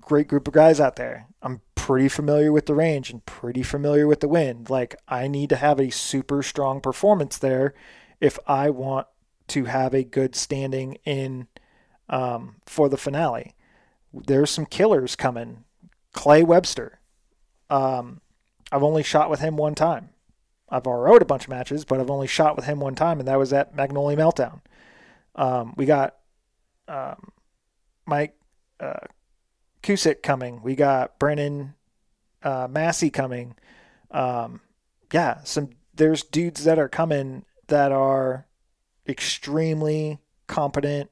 great 0.00 0.28
group 0.28 0.46
of 0.46 0.54
guys 0.54 0.80
out 0.80 0.96
there. 0.96 1.26
I'm 1.42 1.60
pretty 1.74 2.08
familiar 2.08 2.52
with 2.52 2.66
the 2.66 2.74
range 2.74 3.10
and 3.10 3.24
pretty 3.24 3.62
familiar 3.62 4.06
with 4.06 4.20
the 4.20 4.28
wind. 4.28 4.70
Like 4.70 4.96
I 5.08 5.28
need 5.28 5.48
to 5.50 5.56
have 5.56 5.80
a 5.80 5.90
super 5.90 6.42
strong 6.42 6.80
performance 6.80 7.38
there 7.38 7.74
if 8.20 8.38
I 8.46 8.70
want 8.70 9.06
to 9.48 9.64
have 9.64 9.94
a 9.94 10.04
good 10.04 10.36
standing 10.36 10.98
in 11.04 11.48
um, 12.08 12.56
for 12.66 12.88
the 12.88 12.96
finale. 12.96 13.54
There's 14.12 14.50
some 14.50 14.66
killers 14.66 15.16
coming. 15.16 15.64
Clay 16.12 16.42
Webster. 16.42 17.00
Um, 17.70 18.20
I've 18.72 18.82
only 18.82 19.02
shot 19.02 19.30
with 19.30 19.40
him 19.40 19.56
one 19.56 19.74
time. 19.74 20.10
I've 20.68 20.86
RO'd 20.86 21.22
a 21.22 21.26
bunch 21.26 21.44
of 21.44 21.50
matches, 21.50 21.84
but 21.84 22.00
I've 22.00 22.10
only 22.10 22.26
shot 22.26 22.56
with 22.56 22.66
him 22.66 22.80
one 22.80 22.94
time, 22.94 23.18
and 23.18 23.28
that 23.28 23.38
was 23.38 23.52
at 23.52 23.74
Magnolia 23.74 24.16
Meltdown. 24.16 24.60
Um, 25.34 25.74
we 25.76 25.86
got 25.86 26.16
um, 26.86 27.32
Mike 28.06 28.34
uh, 28.80 29.06
Cusick 29.82 30.22
coming. 30.22 30.60
We 30.62 30.74
got 30.74 31.18
Brennan 31.18 31.74
uh, 32.42 32.68
Massey 32.70 33.10
coming. 33.10 33.54
Um, 34.10 34.60
yeah, 35.12 35.42
some 35.44 35.70
there's 35.94 36.22
dudes 36.22 36.64
that 36.64 36.78
are 36.78 36.88
coming 36.88 37.44
that 37.68 37.92
are 37.92 38.46
extremely 39.06 40.18
competent, 40.46 41.10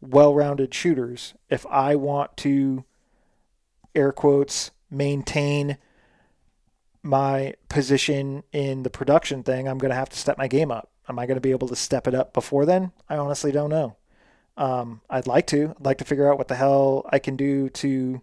well-rounded 0.00 0.72
shooters. 0.72 1.34
If 1.48 1.66
I 1.66 1.96
want 1.96 2.36
to, 2.38 2.84
air 3.94 4.12
quotes, 4.12 4.70
maintain 4.90 5.78
my 7.02 7.54
position 7.68 8.42
in 8.52 8.82
the 8.82 8.90
production 8.90 9.42
thing, 9.42 9.68
I'm 9.68 9.78
going 9.78 9.90
to 9.90 9.96
have 9.96 10.10
to 10.10 10.18
step 10.18 10.38
my 10.38 10.48
game 10.48 10.70
up. 10.70 10.90
Am 11.08 11.18
I 11.18 11.26
going 11.26 11.36
to 11.36 11.40
be 11.40 11.52
able 11.52 11.68
to 11.68 11.76
step 11.76 12.06
it 12.06 12.14
up 12.14 12.32
before 12.32 12.66
then? 12.66 12.92
I 13.08 13.16
honestly 13.16 13.50
don't 13.50 13.70
know. 13.70 13.96
Um, 14.56 15.00
I'd 15.08 15.26
like 15.26 15.46
to. 15.48 15.74
I'd 15.78 15.84
like 15.84 15.98
to 15.98 16.04
figure 16.04 16.30
out 16.30 16.36
what 16.36 16.48
the 16.48 16.56
hell 16.56 17.08
I 17.10 17.18
can 17.18 17.36
do 17.36 17.68
to 17.70 18.20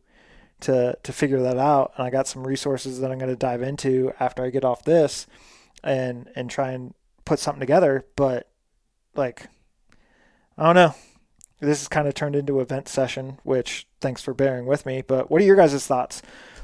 to 0.62 0.98
to 1.02 1.14
figure 1.14 1.42
that 1.42 1.58
out. 1.58 1.94
And 1.98 2.06
I 2.06 2.10
got 2.10 2.28
some 2.28 2.46
resources 2.46 3.00
that 3.00 3.12
I'm 3.12 3.18
going 3.18 3.32
to 3.32 3.38
dive 3.38 3.62
into 3.62 4.14
after 4.20 4.44
I 4.44 4.50
get 4.50 4.66
off 4.66 4.84
this, 4.84 5.28
and 5.84 6.30
and 6.36 6.50
try 6.50 6.72
and 6.72 6.94
put 7.24 7.40
something 7.40 7.62
together. 7.62 8.06
But 8.16 8.50
like, 9.16 9.48
I 10.58 10.66
don't 10.66 10.76
know. 10.76 10.94
This 11.60 11.80
has 11.80 11.88
kind 11.88 12.08
of 12.08 12.14
turned 12.14 12.36
into 12.36 12.60
a 12.60 12.66
vent 12.66 12.88
session, 12.88 13.40
which 13.44 13.88
thanks 14.02 14.22
for 14.22 14.34
bearing 14.34 14.66
with 14.66 14.86
me. 14.86 15.02
But 15.02 15.32
what 15.32 15.42
are 15.42 15.46
your 15.46 15.56
guys' 15.56 15.86
thoughts? 15.86 16.22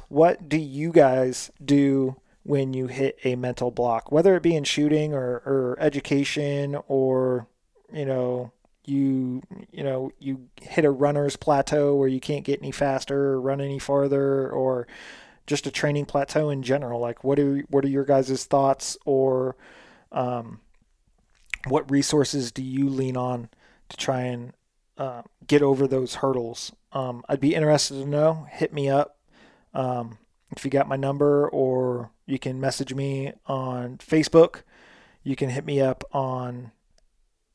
What 0.10 0.50
do 0.50 0.58
you 0.58 0.92
guys 0.92 1.50
do 1.64 2.18
when 2.44 2.74
you 2.74 2.88
hit 2.88 3.18
a 3.24 3.36
mental 3.36 3.72
block, 3.72 4.12
whether 4.12 4.36
it 4.36 4.44
be 4.44 4.56
in 4.56 4.64
shooting 4.64 5.14
or, 5.14 5.42
or 5.46 5.78
education 5.80 6.78
or, 6.88 7.48
you 7.94 8.06
know, 8.06 8.52
you 8.86 9.44
you 9.72 9.84
know 9.84 10.12
you 10.20 10.50
hit 10.60 10.86
a 10.86 10.90
runner's 10.90 11.36
plateau 11.36 11.96
where 11.96 12.08
you 12.08 12.20
can't 12.20 12.44
get 12.44 12.60
any 12.62 12.72
faster 12.72 13.34
or 13.34 13.42
run 13.42 13.62
any 13.62 13.78
farther 13.78 14.50
or 14.50 14.88
just 15.46 15.68
a 15.68 15.72
training 15.72 16.06
plateau 16.06 16.50
in 16.50 16.64
general 16.64 17.00
like 17.00 17.24
what 17.24 17.38
are 17.40 17.60
what 17.70 17.86
are 17.86 17.90
your 17.90 18.06
guys' 18.06 18.46
thoughts 18.46 18.98
or 19.06 19.56
um, 20.12 20.60
what 21.68 21.90
resources 21.92 22.52
do 22.52 22.64
you 22.64 22.90
lean 22.90 23.16
on 23.16 23.50
to 23.90 23.98
try 23.98 24.22
and 24.22 24.54
get 25.48 25.62
over 25.62 25.88
those 25.88 26.16
hurdles 26.16 26.72
um, 26.94 27.24
i'd 27.30 27.40
be 27.40 27.56
interested 27.56 27.96
to 27.96 28.06
know 28.06 28.48
hit 28.50 28.74
me 28.74 28.90
up 28.90 29.18
um, 29.74 30.18
if 30.56 30.66
you 30.66 30.72
got 30.72 30.88
my 30.88 30.98
number 30.98 31.48
or 31.50 32.12
you 32.26 32.38
can 32.38 32.60
message 32.60 32.94
me 32.94 33.32
on 33.48 33.98
facebook 33.98 34.62
you 35.24 35.36
can 35.36 35.50
hit 35.50 35.66
me 35.66 35.80
up 35.80 36.04
on 36.12 36.72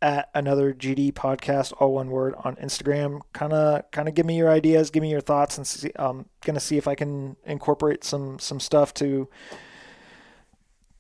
at 0.03 0.29
another 0.35 0.75
GD 0.75 1.13
podcast, 1.15 1.73
all 1.79 1.95
one 1.95 2.11
word 2.11 2.35
on 2.45 2.57
Instagram. 2.57 3.23
Kind 3.33 3.53
of, 3.53 3.91
kind 3.91 4.09
of 4.09 4.15
give 4.15 4.27
me 4.27 4.37
your 4.37 4.51
ideas, 4.51 4.91
give 4.91 5.03
me 5.03 5.11
your 5.11 5.21
thoughts, 5.21 5.57
and 5.57 5.67
see, 5.67 5.91
I'm 5.97 6.27
gonna 6.45 6.61
see 6.61 6.77
if 6.77 6.87
I 6.87 6.95
can 6.95 7.37
incorporate 7.45 8.05
some 8.05 8.39
some 8.39 8.61
stuff 8.61 8.93
to 8.95 9.29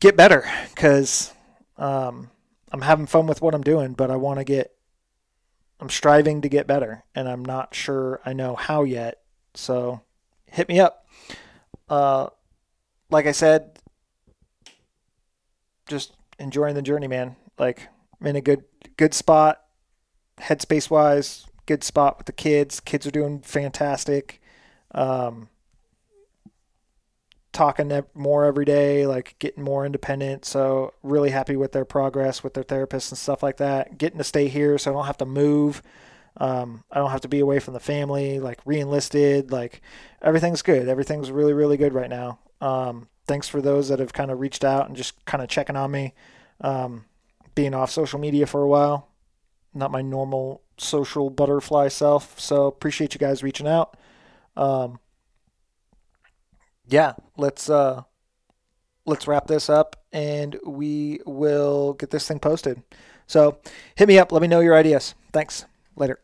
get 0.00 0.16
better. 0.16 0.44
Cause 0.74 1.32
um, 1.76 2.30
I'm 2.72 2.82
having 2.82 3.06
fun 3.06 3.26
with 3.26 3.42
what 3.42 3.54
I'm 3.54 3.62
doing, 3.62 3.92
but 3.92 4.10
I 4.10 4.16
want 4.16 4.38
to 4.38 4.44
get. 4.44 4.72
I'm 5.80 5.90
striving 5.90 6.40
to 6.40 6.48
get 6.48 6.66
better, 6.66 7.04
and 7.14 7.28
I'm 7.28 7.44
not 7.44 7.74
sure 7.74 8.20
I 8.24 8.32
know 8.32 8.56
how 8.56 8.84
yet. 8.84 9.20
So, 9.54 10.02
hit 10.50 10.68
me 10.68 10.80
up. 10.80 11.06
Uh, 11.88 12.28
like 13.10 13.26
I 13.26 13.32
said, 13.32 13.78
just 15.88 16.12
enjoying 16.38 16.74
the 16.74 16.82
journey, 16.82 17.08
man. 17.08 17.36
Like 17.58 17.88
I'm 18.20 18.26
in 18.26 18.36
a 18.36 18.40
good 18.40 18.64
good 18.96 19.14
spot, 19.14 19.62
headspace 20.38 20.90
wise. 20.90 21.46
Good 21.66 21.82
spot 21.82 22.18
with 22.18 22.26
the 22.26 22.32
kids. 22.32 22.78
Kids 22.78 23.06
are 23.06 23.10
doing 23.10 23.40
fantastic. 23.40 24.40
Um, 24.94 25.48
talking 27.56 28.04
more 28.14 28.44
every 28.44 28.66
day, 28.66 29.06
like 29.06 29.34
getting 29.38 29.64
more 29.64 29.86
independent. 29.86 30.44
So 30.44 30.92
really 31.02 31.30
happy 31.30 31.56
with 31.56 31.72
their 31.72 31.86
progress 31.86 32.44
with 32.44 32.54
their 32.54 32.62
therapists 32.62 33.10
and 33.10 33.18
stuff 33.18 33.42
like 33.42 33.56
that. 33.56 33.96
Getting 33.96 34.18
to 34.18 34.24
stay 34.24 34.48
here, 34.48 34.76
so 34.76 34.90
I 34.90 34.94
don't 34.94 35.06
have 35.06 35.18
to 35.18 35.26
move. 35.26 35.82
Um, 36.36 36.84
I 36.92 36.98
don't 36.98 37.10
have 37.10 37.22
to 37.22 37.28
be 37.28 37.40
away 37.40 37.58
from 37.58 37.72
the 37.72 37.80
family. 37.80 38.38
Like 38.38 38.60
re-enlisted. 38.66 39.50
Like 39.50 39.80
everything's 40.20 40.60
good. 40.60 40.88
Everything's 40.88 41.30
really 41.30 41.54
really 41.54 41.78
good 41.78 41.94
right 41.94 42.10
now. 42.10 42.38
Um, 42.60 43.08
thanks 43.26 43.48
for 43.48 43.62
those 43.62 43.88
that 43.88 44.00
have 44.00 44.12
kind 44.12 44.30
of 44.30 44.38
reached 44.38 44.64
out 44.64 44.86
and 44.86 44.96
just 44.96 45.24
kind 45.24 45.42
of 45.42 45.48
checking 45.48 45.76
on 45.76 45.90
me. 45.90 46.12
Um, 46.60 47.06
being 47.54 47.74
off 47.74 47.90
social 47.90 48.20
media 48.20 48.46
for 48.46 48.62
a 48.62 48.68
while. 48.68 49.08
Not 49.72 49.90
my 49.90 50.02
normal 50.02 50.62
social 50.76 51.30
butterfly 51.30 51.88
self. 51.88 52.38
So 52.38 52.66
appreciate 52.66 53.14
you 53.14 53.18
guys 53.18 53.42
reaching 53.42 53.66
out. 53.66 53.96
Um, 54.56 55.00
yeah, 56.88 57.14
let's 57.36 57.68
uh, 57.68 58.02
let's 59.04 59.26
wrap 59.26 59.46
this 59.46 59.68
up 59.70 59.96
and 60.12 60.58
we 60.64 61.20
will 61.26 61.94
get 61.94 62.10
this 62.10 62.26
thing 62.26 62.38
posted. 62.38 62.82
So 63.26 63.58
hit 63.94 64.08
me 64.08 64.18
up. 64.18 64.32
Let 64.32 64.42
me 64.42 64.48
know 64.48 64.60
your 64.60 64.76
ideas. 64.76 65.14
Thanks. 65.32 65.64
Later. 65.96 66.18